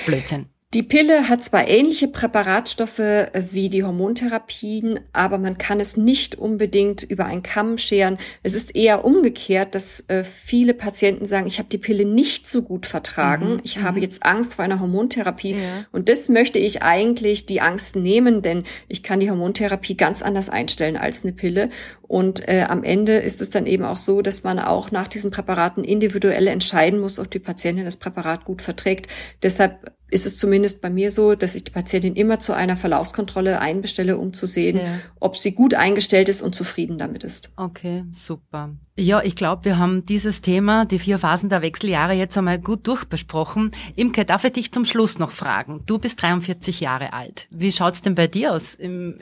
Blödsinn? 0.06 0.46
Die 0.76 0.82
Pille 0.82 1.30
hat 1.30 1.42
zwar 1.42 1.68
ähnliche 1.68 2.06
Präparatstoffe 2.06 2.98
wie 2.98 3.70
die 3.70 3.82
Hormontherapien, 3.82 5.00
aber 5.14 5.38
man 5.38 5.56
kann 5.56 5.80
es 5.80 5.96
nicht 5.96 6.34
unbedingt 6.34 7.02
über 7.02 7.24
einen 7.24 7.42
Kamm 7.42 7.78
scheren. 7.78 8.18
Es 8.42 8.52
ist 8.52 8.76
eher 8.76 9.06
umgekehrt, 9.06 9.74
dass 9.74 10.06
äh, 10.10 10.22
viele 10.22 10.74
Patienten 10.74 11.24
sagen, 11.24 11.46
ich 11.46 11.58
habe 11.58 11.70
die 11.70 11.78
Pille 11.78 12.04
nicht 12.04 12.46
so 12.46 12.60
gut 12.60 12.84
vertragen, 12.84 13.54
mhm. 13.54 13.60
ich 13.62 13.78
habe 13.78 13.96
mhm. 13.96 14.02
jetzt 14.02 14.22
Angst 14.26 14.52
vor 14.52 14.66
einer 14.66 14.78
Hormontherapie 14.78 15.52
ja. 15.52 15.86
und 15.92 16.10
das 16.10 16.28
möchte 16.28 16.58
ich 16.58 16.82
eigentlich 16.82 17.46
die 17.46 17.62
Angst 17.62 17.96
nehmen, 17.96 18.42
denn 18.42 18.64
ich 18.86 19.02
kann 19.02 19.20
die 19.20 19.30
Hormontherapie 19.30 19.96
ganz 19.96 20.20
anders 20.20 20.50
einstellen 20.50 20.98
als 20.98 21.24
eine 21.24 21.32
Pille 21.32 21.70
und 22.02 22.46
äh, 22.48 22.66
am 22.68 22.84
Ende 22.84 23.16
ist 23.16 23.40
es 23.40 23.48
dann 23.48 23.64
eben 23.64 23.84
auch 23.84 23.96
so, 23.96 24.20
dass 24.20 24.44
man 24.44 24.58
auch 24.58 24.90
nach 24.90 25.08
diesen 25.08 25.30
Präparaten 25.30 25.84
individuell 25.84 26.48
entscheiden 26.48 27.00
muss, 27.00 27.18
ob 27.18 27.30
die 27.30 27.38
Patientin 27.38 27.86
das 27.86 27.96
Präparat 27.96 28.44
gut 28.44 28.60
verträgt. 28.60 29.08
Deshalb 29.42 29.95
ist 30.08 30.26
es 30.26 30.38
zumindest 30.38 30.80
bei 30.80 30.90
mir 30.90 31.10
so, 31.10 31.34
dass 31.34 31.54
ich 31.54 31.64
die 31.64 31.70
Patientin 31.70 32.14
immer 32.14 32.38
zu 32.38 32.52
einer 32.52 32.76
Verlaufskontrolle 32.76 33.60
einbestelle, 33.60 34.18
um 34.18 34.32
zu 34.32 34.46
sehen, 34.46 34.78
ja. 34.78 35.00
ob 35.18 35.36
sie 35.36 35.52
gut 35.52 35.74
eingestellt 35.74 36.28
ist 36.28 36.42
und 36.42 36.54
zufrieden 36.54 36.96
damit 36.98 37.24
ist. 37.24 37.52
Okay, 37.56 38.04
super. 38.12 38.70
Ja, 38.98 39.22
ich 39.22 39.36
glaube, 39.36 39.66
wir 39.66 39.78
haben 39.78 40.06
dieses 40.06 40.40
Thema, 40.40 40.86
die 40.86 40.98
vier 40.98 41.18
Phasen 41.18 41.50
der 41.50 41.60
Wechseljahre, 41.60 42.14
jetzt 42.14 42.38
einmal 42.38 42.58
gut 42.58 42.86
durchbesprochen. 42.86 43.72
Imke, 43.94 44.24
darf 44.24 44.44
ich 44.44 44.52
dich 44.52 44.72
zum 44.72 44.86
Schluss 44.86 45.18
noch 45.18 45.32
fragen? 45.32 45.82
Du 45.84 45.98
bist 45.98 46.22
43 46.22 46.80
Jahre 46.80 47.12
alt. 47.12 47.46
Wie 47.50 47.72
schaut's 47.72 48.00
denn 48.00 48.14
bei 48.14 48.26
dir 48.26 48.54
aus? 48.54 48.74
In 48.74 49.18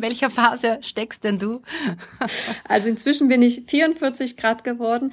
welcher 0.00 0.30
Phase 0.30 0.78
steckst 0.82 1.24
denn 1.24 1.38
du? 1.38 1.62
Also 2.68 2.88
inzwischen 2.88 3.28
bin 3.28 3.42
ich 3.42 3.62
44 3.66 4.36
Grad 4.36 4.62
geworden. 4.62 5.12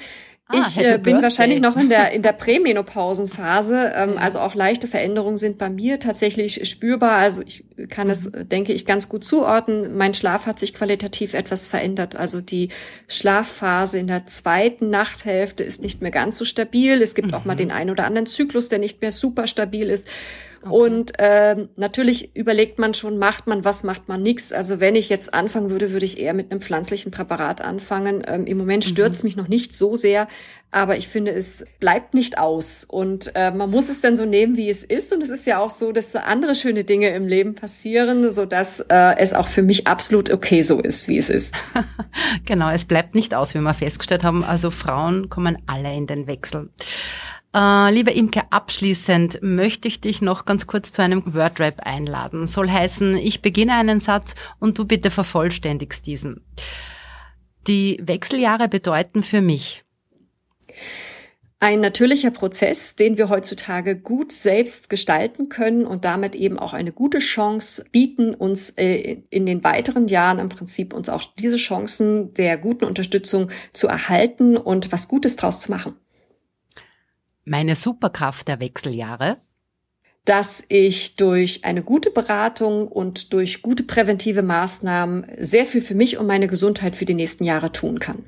Ah, 0.50 0.66
ich 0.66 0.78
äh, 0.78 0.98
bin 0.98 1.22
wahrscheinlich 1.22 1.60
noch 1.60 1.76
in 1.76 1.90
der 1.90 2.12
in 2.12 2.22
der 2.22 2.32
Prämenopausenphase. 2.34 3.92
Ähm, 3.94 4.18
Also 4.18 4.40
auch 4.40 4.56
leichte 4.56 4.88
Veränderungen 4.88 5.36
sind 5.36 5.58
bei 5.58 5.70
mir 5.70 6.00
tatsächlich 6.00 6.70
spürbar. 6.70 7.18
Also 7.18 7.42
ich 7.46 7.66
kann 7.90 8.10
es, 8.10 8.32
mhm. 8.32 8.48
denke 8.48 8.72
ich, 8.72 8.86
ganz 8.86 9.10
gut 9.10 9.26
zuordnen. 9.26 9.98
Mein 9.98 10.14
Schlaf 10.14 10.46
hat 10.46 10.58
sich 10.60 10.74
qualitativ 10.74 11.34
etwas 11.34 11.68
verändert. 11.68 12.16
Also 12.16 12.40
die 12.40 12.70
Schlafphase 13.08 14.00
in 14.00 14.08
der 14.08 14.26
zweiten 14.26 14.90
Nachthälfte 14.90 15.64
ist 15.66 15.82
nicht 15.82 16.02
mehr 16.02 16.12
ganz 16.12 16.38
so 16.38 16.46
stabil. 16.46 17.02
Es 17.02 17.14
gibt 17.14 17.30
mhm. 17.30 17.34
auch 17.34 17.44
mal 17.44 17.54
mhm. 17.54 17.60
den 17.60 17.72
einen 17.72 17.90
oder 17.90 18.06
anderen 18.06 18.28
Zyklus, 18.28 18.70
der 18.70 18.80
nicht 18.80 19.02
mehr 19.02 19.12
super 19.12 19.48
stabil 19.48 19.90
ist. 19.90 20.08
Okay. 20.62 20.74
Und 20.74 21.13
ähm, 21.20 21.70
natürlich 21.76 22.36
überlegt 22.36 22.80
man 22.80 22.93
schon, 22.93 23.17
macht 23.17 23.48
man 23.48 23.63
was, 23.63 23.84
macht 23.84 24.08
man 24.08 24.24
nichts. 24.24 24.52
Also 24.52 24.80
wenn 24.80 24.96
ich 24.96 25.10
jetzt 25.10 25.34
anfangen 25.34 25.70
würde, 25.70 25.91
würde 25.91 26.06
ich 26.06 26.20
eher 26.20 26.34
mit 26.34 26.52
einem 26.52 26.62
pflanzlichen 26.62 27.12
Präparat 27.12 27.62
anfangen. 27.62 28.24
Ähm, 28.28 28.46
Im 28.46 28.58
Moment 28.58 28.86
mhm. 28.86 28.89
stört 28.89 29.13
es 29.13 29.24
mich 29.24 29.36
noch 29.36 29.48
nicht 29.48 29.76
so 29.76 29.96
sehr, 29.96 30.28
aber 30.72 30.98
ich 30.98 31.08
finde, 31.08 31.32
es 31.32 31.65
bleibt 31.80 32.13
nicht 32.13 32.38
aus. 32.38 32.84
Und 32.84 33.32
äh, 33.36 33.52
man 33.52 33.70
muss 33.70 33.89
es 33.89 34.02
dann 34.02 34.17
so 34.17 34.26
nehmen, 34.26 34.58
wie 34.58 34.70
es 34.70 34.84
ist. 34.84 35.13
Und 35.13 35.22
es 35.22 35.30
ist 35.30 35.46
ja 35.46 35.60
auch 35.60 35.70
so, 35.70 35.91
dass 35.91 36.12
da 36.12 36.22
andere 36.22 36.56
schöne 36.56 36.84
Dinge 36.84 37.10
im 37.10 37.28
Leben 37.28 37.56
passieren, 37.56 38.30
so 38.32 38.46
dass 38.46 38.80
äh, 38.82 39.17
es 39.17 39.34
auch 39.34 39.48
für 39.48 39.63
mich 39.63 39.88
absolut 39.88 40.30
okay 40.32 40.62
so 40.62 40.82
ist, 40.82 41.08
wie 41.08 41.17
es 41.17 41.30
ist. 41.30 41.54
genau, 42.46 42.70
es 42.72 42.86
bleibt 42.86 43.15
nicht 43.15 43.34
aus, 43.34 43.54
wie 43.54 43.60
wir 43.60 43.74
festgestellt 43.74 44.24
haben. 44.24 44.43
Also 44.43 44.72
Frauen 44.72 45.30
kommen 45.30 45.58
alle 45.67 45.93
in 45.93 46.08
den 46.08 46.28
Wechsel. 46.28 46.70
Äh, 47.58 47.91
liebe 47.91 48.12
Imke, 48.12 48.43
abschließend 48.52 49.39
möchte 49.41 49.88
ich 49.88 50.00
dich 50.00 50.22
noch 50.22 50.46
ganz 50.46 50.67
kurz 50.67 50.91
zu 50.91 51.02
einem 51.02 51.24
Wordrap 51.34 51.80
einladen. 51.80 52.46
Soll 52.46 52.70
heißen, 52.70 53.17
ich 53.17 53.41
beginne 53.41 53.74
einen 53.74 54.00
Satz 54.00 54.36
und 54.60 54.78
du 54.78 54.86
bitte 54.86 55.10
vervollständigst 55.10 56.06
diesen. 56.06 56.46
Die 57.65 58.00
Wechseljahre 58.04 58.67
bedeuten 58.67 59.24
für 59.24 59.41
mich. 59.41 59.84
Ein 61.60 61.80
natürlicher 61.80 62.30
Prozess, 62.30 62.96
den 62.96 63.17
wir 63.17 63.30
heutzutage 63.30 63.96
gut 63.96 64.32
selbst 64.32 64.91
gestalten 64.91 65.50
können 65.50 65.88
und 65.88 66.06
damit 66.06 66.36
eben 66.36 66.60
auch 66.60 66.74
eine 66.74 66.91
gute 66.91 67.17
Chance 67.17 67.86
bieten, 67.91 68.36
uns 68.36 68.70
äh, 68.78 69.24
in 69.32 69.48
den 69.48 69.63
weiteren 69.63 70.08
Jahren 70.08 70.38
im 70.38 70.50
Prinzip 70.50 70.93
uns 70.93 71.10
auch 71.10 71.24
diese 71.39 71.58
Chancen 71.58 72.36
der 72.36 72.60
guten 72.60 72.86
Unterstützung 72.86 73.50
zu 73.74 73.88
erhalten 73.88 74.58
und 74.58 74.91
was 74.91 75.08
Gutes 75.08 75.38
draus 75.38 75.60
zu 75.60 75.72
machen. 75.72 75.96
Meine 77.50 77.78
Superkraft 77.78 78.50
der 78.50 78.60
Wechseljahre? 78.60 79.38
dass 80.26 80.66
ich 80.68 81.16
durch 81.16 81.64
eine 81.64 81.82
gute 81.82 82.12
Beratung 82.12 82.90
und 82.90 83.32
durch 83.32 83.62
gute 83.62 83.84
präventive 83.84 84.42
Maßnahmen 84.42 85.26
sehr 85.40 85.66
viel 85.66 85.80
für 85.80 85.96
mich 85.96 86.18
und 86.18 86.28
meine 86.28 86.50
Gesundheit 86.50 86.98
für 86.98 87.06
die 87.06 87.14
nächsten 87.14 87.46
Jahre 87.46 87.72
tun 87.72 88.00
kann. 88.00 88.26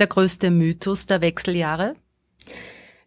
Der 0.00 0.08
größte 0.08 0.50
Mythos 0.50 1.06
der 1.06 1.20
Wechseljahre? 1.20 1.94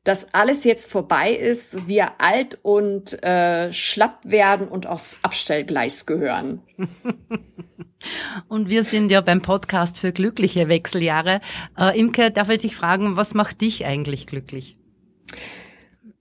Dass 0.06 0.34
alles 0.34 0.64
jetzt 0.64 0.90
vorbei 0.90 1.34
ist, 1.34 1.90
wir 1.90 2.22
alt 2.22 2.58
und 2.62 3.22
äh, 3.22 3.74
schlapp 3.74 4.22
werden 4.24 4.70
und 4.70 4.88
aufs 4.88 5.20
Abstellgleis 5.22 6.06
gehören. 6.06 6.62
und 8.48 8.70
wir 8.70 8.86
sind 8.86 9.12
ja 9.12 9.20
beim 9.20 9.42
Podcast 9.42 10.00
für 10.00 10.14
glückliche 10.14 10.70
Wechseljahre. 10.70 11.42
Äh, 11.78 12.00
Imke, 12.00 12.32
darf 12.32 12.48
ich 12.48 12.60
dich 12.60 12.78
fragen, 12.78 13.18
was 13.18 13.34
macht 13.34 13.60
dich 13.60 13.86
eigentlich 13.86 14.26
glücklich? 14.26 14.79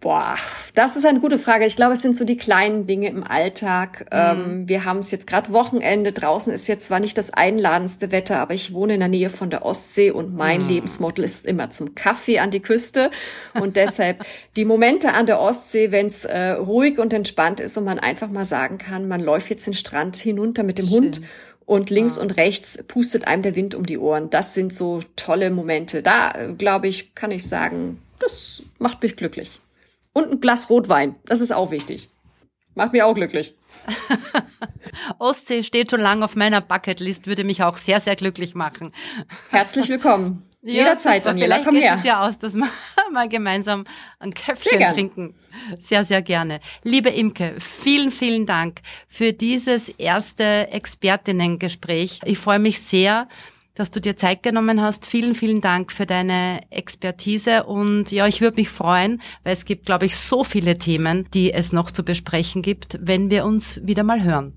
Boah, 0.08 0.36
das 0.74 0.96
ist 0.96 1.04
eine 1.04 1.20
gute 1.20 1.36
Frage. 1.36 1.66
Ich 1.66 1.76
glaube, 1.76 1.92
es 1.92 2.00
sind 2.00 2.16
so 2.16 2.24
die 2.24 2.38
kleinen 2.38 2.86
Dinge 2.86 3.10
im 3.10 3.24
Alltag. 3.24 4.06
Mhm. 4.10 4.10
Ähm, 4.10 4.66
wir 4.66 4.86
haben 4.86 5.00
es 5.00 5.10
jetzt 5.10 5.26
gerade 5.26 5.52
Wochenende. 5.52 6.12
Draußen 6.12 6.50
ist 6.50 6.66
jetzt 6.66 6.86
zwar 6.86 6.98
nicht 6.98 7.18
das 7.18 7.28
einladendste 7.30 8.10
Wetter, 8.10 8.38
aber 8.38 8.54
ich 8.54 8.72
wohne 8.72 8.94
in 8.94 9.00
der 9.00 9.10
Nähe 9.10 9.28
von 9.28 9.50
der 9.50 9.66
Ostsee 9.66 10.10
und 10.10 10.34
mein 10.34 10.62
mhm. 10.62 10.68
Lebensmotto 10.70 11.20
ist 11.20 11.44
immer 11.44 11.68
zum 11.68 11.94
Kaffee 11.94 12.38
an 12.38 12.50
die 12.50 12.60
Küste. 12.60 13.10
Und 13.52 13.76
deshalb 13.76 14.24
die 14.56 14.64
Momente 14.64 15.12
an 15.12 15.26
der 15.26 15.40
Ostsee, 15.40 15.90
wenn 15.92 16.06
es 16.06 16.24
äh, 16.24 16.52
ruhig 16.52 16.98
und 16.98 17.12
entspannt 17.12 17.60
ist 17.60 17.76
und 17.76 17.84
man 17.84 17.98
einfach 17.98 18.30
mal 18.30 18.46
sagen 18.46 18.78
kann, 18.78 19.08
man 19.08 19.20
läuft 19.20 19.50
jetzt 19.50 19.66
den 19.66 19.74
Strand 19.74 20.16
hinunter 20.16 20.62
mit 20.62 20.78
dem 20.78 20.88
Schön. 20.88 20.96
Hund 20.96 21.20
und 21.66 21.90
links 21.90 22.16
ja. 22.16 22.22
und 22.22 22.38
rechts 22.38 22.82
pustet 22.88 23.26
einem 23.26 23.42
der 23.42 23.56
Wind 23.56 23.74
um 23.74 23.84
die 23.84 23.98
Ohren. 23.98 24.30
Das 24.30 24.54
sind 24.54 24.72
so 24.72 25.02
tolle 25.16 25.50
Momente. 25.50 26.02
Da, 26.02 26.30
äh, 26.30 26.54
glaube 26.54 26.88
ich, 26.88 27.14
kann 27.14 27.30
ich 27.30 27.46
sagen, 27.46 28.00
das 28.20 28.62
macht 28.78 29.02
mich 29.02 29.14
glücklich. 29.14 29.60
Und 30.18 30.32
ein 30.32 30.40
Glas 30.40 30.68
Rotwein, 30.68 31.14
das 31.26 31.40
ist 31.40 31.52
auch 31.52 31.70
wichtig. 31.70 32.08
Macht 32.74 32.92
mich 32.92 33.04
auch 33.04 33.14
glücklich. 33.14 33.54
Ostsee 35.20 35.62
steht 35.62 35.92
schon 35.92 36.00
lange 36.00 36.24
auf 36.24 36.34
meiner 36.34 36.60
Bucketlist, 36.60 37.28
würde 37.28 37.44
mich 37.44 37.62
auch 37.62 37.76
sehr, 37.76 38.00
sehr 38.00 38.16
glücklich 38.16 38.56
machen. 38.56 38.92
Herzlich 39.50 39.88
willkommen. 39.88 40.42
Ja, 40.60 40.72
Jederzeit, 40.72 41.22
super. 41.22 41.34
Daniela, 41.34 41.54
Vielleicht 41.54 41.66
komm 41.66 41.76
her. 41.76 41.94
es 41.96 42.04
ja 42.04 42.26
aus, 42.26 42.36
dass 42.36 42.52
wir 42.52 42.68
mal 43.12 43.28
gemeinsam 43.28 43.84
ein 44.18 44.34
Köpfchen 44.34 44.78
sehr 44.78 44.92
trinken. 44.92 45.32
Sehr, 45.78 46.04
sehr 46.04 46.20
gerne. 46.20 46.58
Liebe 46.82 47.10
Imke, 47.10 47.54
vielen, 47.60 48.10
vielen 48.10 48.44
Dank 48.44 48.80
für 49.06 49.32
dieses 49.32 49.88
erste 49.88 50.66
Expertinnengespräch. 50.72 52.18
Ich 52.24 52.38
freue 52.38 52.58
mich 52.58 52.80
sehr, 52.80 53.28
dass 53.78 53.90
du 53.90 54.00
dir 54.00 54.16
Zeit 54.16 54.42
genommen 54.42 54.82
hast. 54.82 55.06
Vielen, 55.06 55.34
vielen 55.34 55.60
Dank 55.60 55.92
für 55.92 56.04
deine 56.04 56.60
Expertise 56.70 57.64
und 57.64 58.10
ja, 58.10 58.26
ich 58.26 58.40
würde 58.40 58.56
mich 58.56 58.68
freuen, 58.68 59.22
weil 59.44 59.54
es 59.54 59.64
gibt, 59.64 59.86
glaube 59.86 60.06
ich, 60.06 60.16
so 60.16 60.42
viele 60.44 60.78
Themen, 60.78 61.26
die 61.32 61.52
es 61.52 61.72
noch 61.72 61.90
zu 61.90 62.02
besprechen 62.04 62.62
gibt, 62.62 62.98
wenn 63.00 63.30
wir 63.30 63.44
uns 63.44 63.80
wieder 63.84 64.02
mal 64.02 64.22
hören. 64.22 64.54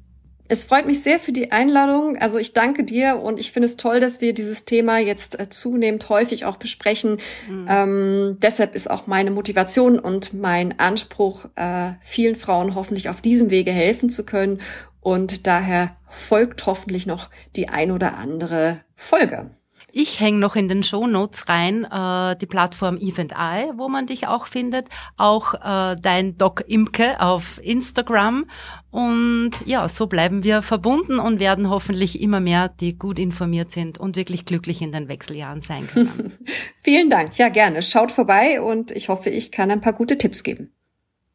Es 0.52 0.66
freut 0.66 0.86
mich 0.86 1.02
sehr 1.02 1.18
für 1.18 1.32
die 1.32 1.54
Einladung. 1.54 2.18
Also 2.18 2.38
ich 2.38 2.52
danke 2.52 2.84
dir 2.84 3.22
und 3.24 3.40
ich 3.40 3.54
finde 3.54 3.68
es 3.68 3.78
toll, 3.78 4.02
dass 4.02 4.20
wir 4.20 4.34
dieses 4.34 4.66
Thema 4.66 4.98
jetzt 4.98 5.40
äh, 5.40 5.50
zunehmend 5.50 6.10
häufig 6.10 6.44
auch 6.44 6.58
besprechen. 6.58 7.20
Mhm. 7.48 7.68
Ähm, 7.70 8.38
deshalb 8.42 8.76
ist 8.76 8.92
auch 8.92 9.08
meine 9.08 9.32
Motivation 9.32 9.98
und 9.98 10.34
mein 10.34 10.78
Anspruch, 10.78 11.46
äh, 11.56 11.94
vielen 12.02 12.36
Frauen 12.36 12.76
hoffentlich 12.76 13.08
auf 13.08 13.22
diesem 13.22 13.50
Wege 13.50 13.72
helfen 13.72 14.10
zu 14.10 14.26
können. 14.26 14.60
Und 15.00 15.48
daher 15.48 15.96
folgt 16.10 16.66
hoffentlich 16.66 17.06
noch 17.06 17.30
die 17.56 17.70
ein 17.70 17.90
oder 17.90 18.18
andere 18.18 18.82
Folge. 18.94 19.52
Ich 19.94 20.20
hänge 20.20 20.40
noch 20.40 20.56
in 20.56 20.68
den 20.68 20.84
Show 20.84 21.08
Notes 21.08 21.50
rein 21.50 21.86
äh, 21.86 22.36
die 22.38 22.46
Plattform 22.46 22.98
Event 22.98 23.34
Eye, 23.34 23.72
wo 23.76 23.90
man 23.90 24.08
dich 24.08 24.28
auch 24.28 24.48
findet, 24.48 24.88
auch 25.18 25.54
äh, 25.54 25.96
dein 26.02 26.38
Doc 26.38 26.64
Imke 26.68 27.20
auf 27.20 27.60
Instagram 27.64 28.46
und 28.90 29.52
ja, 29.66 29.88
so 29.90 30.08
bleiben 30.08 30.44
wir 30.44 30.62
verbunden 30.62 31.20
und 31.20 31.40
werden 31.40 31.70
hoffentlich 31.70 32.22
immer 32.22 32.40
mehr, 32.40 32.70
die 32.70 32.98
gut 32.98 33.20
informiert 33.20 33.72
sind 33.72 33.98
und 33.98 34.16
wirklich 34.16 34.46
glücklich 34.46 34.82
in 34.82 34.92
den 34.92 35.08
Wechseljahren 35.08 35.62
sein 35.62 35.88
können. 35.88 36.38
Vielen 36.84 37.10
Dank. 37.10 37.38
Ja, 37.38 37.50
gerne. 37.50 37.82
Schaut 37.82 38.12
vorbei 38.12 38.62
und 38.62 38.92
ich 38.92 39.10
hoffe, 39.10 39.30
ich 39.30 39.52
kann 39.52 39.72
ein 39.72 39.82
paar 39.82 39.94
gute 39.94 40.18
Tipps 40.18 40.44
geben. 40.44 40.74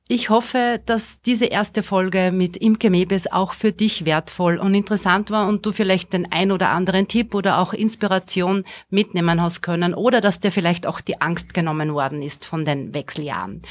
Ich 0.09 0.31
hoffe, 0.31 0.81
dass 0.87 1.21
diese 1.23 1.47
erste 1.47 1.83
Folge 1.83 2.31
mit 2.33 2.57
Imke 2.57 2.90
Mebes 2.90 3.27
auch 3.33 3.53
für 3.53 3.73
dich 3.73 4.05
wertvoll 4.05 4.57
und 4.57 4.73
interessant 4.73 5.33
war 5.33 5.49
und 5.49 5.66
du 5.66 5.73
vielleicht 5.73 6.12
den 6.12 6.31
ein 6.31 6.53
oder 6.53 6.69
anderen 6.69 7.09
Tipp 7.09 7.35
oder 7.35 7.59
auch 7.59 7.73
Inspiration 7.73 8.62
mitnehmen 8.88 9.42
hast 9.42 9.62
können 9.62 9.95
oder 9.95 10.21
dass 10.21 10.38
dir 10.38 10.53
vielleicht 10.53 10.87
auch 10.87 11.01
die 11.01 11.21
Angst 11.21 11.55
genommen 11.55 11.92
worden 11.92 12.23
ist 12.23 12.45
von 12.45 12.64
den 12.64 12.95
Wechseljahren. 12.95 13.62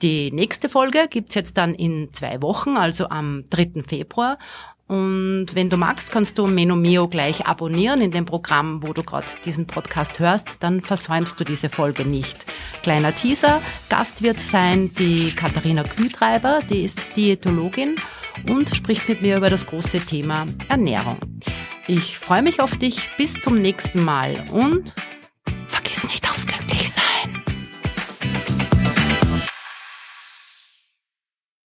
Die 0.00 0.32
nächste 0.32 0.70
Folge 0.70 1.06
gibt's 1.10 1.34
jetzt 1.34 1.58
dann 1.58 1.74
in 1.74 2.08
zwei 2.14 2.40
Wochen, 2.40 2.78
also 2.78 3.10
am 3.10 3.44
3. 3.50 3.82
Februar. 3.86 4.38
Und 4.86 5.46
wenn 5.54 5.70
du 5.70 5.76
magst, 5.76 6.12
kannst 6.12 6.36
du 6.38 6.46
Menomeo 6.46 7.08
gleich 7.08 7.46
abonnieren 7.46 8.02
in 8.02 8.10
dem 8.10 8.26
Programm, 8.26 8.82
wo 8.82 8.92
du 8.92 9.02
gerade 9.02 9.26
diesen 9.44 9.66
Podcast 9.66 10.18
hörst, 10.18 10.56
dann 10.60 10.82
versäumst 10.82 11.40
du 11.40 11.44
diese 11.44 11.70
Folge 11.70 12.04
nicht. 12.04 12.44
Kleiner 12.82 13.14
Teaser, 13.14 13.62
Gast 13.88 14.22
wird 14.22 14.38
sein 14.38 14.92
die 14.94 15.32
Katharina 15.34 15.84
Kühtreiber, 15.84 16.60
die 16.68 16.84
ist 16.84 17.00
Diätologin 17.16 17.96
und 18.50 18.74
spricht 18.76 19.08
mit 19.08 19.22
mir 19.22 19.38
über 19.38 19.48
das 19.48 19.64
große 19.64 20.00
Thema 20.00 20.44
Ernährung. 20.68 21.18
Ich 21.86 22.18
freue 22.18 22.42
mich 22.42 22.60
auf 22.60 22.76
dich, 22.76 23.08
bis 23.16 23.40
zum 23.40 23.60
nächsten 23.60 24.04
Mal 24.04 24.36
und 24.52 24.94
vergiss 25.68 26.04
nicht 26.04 26.28
aufs 26.30 26.43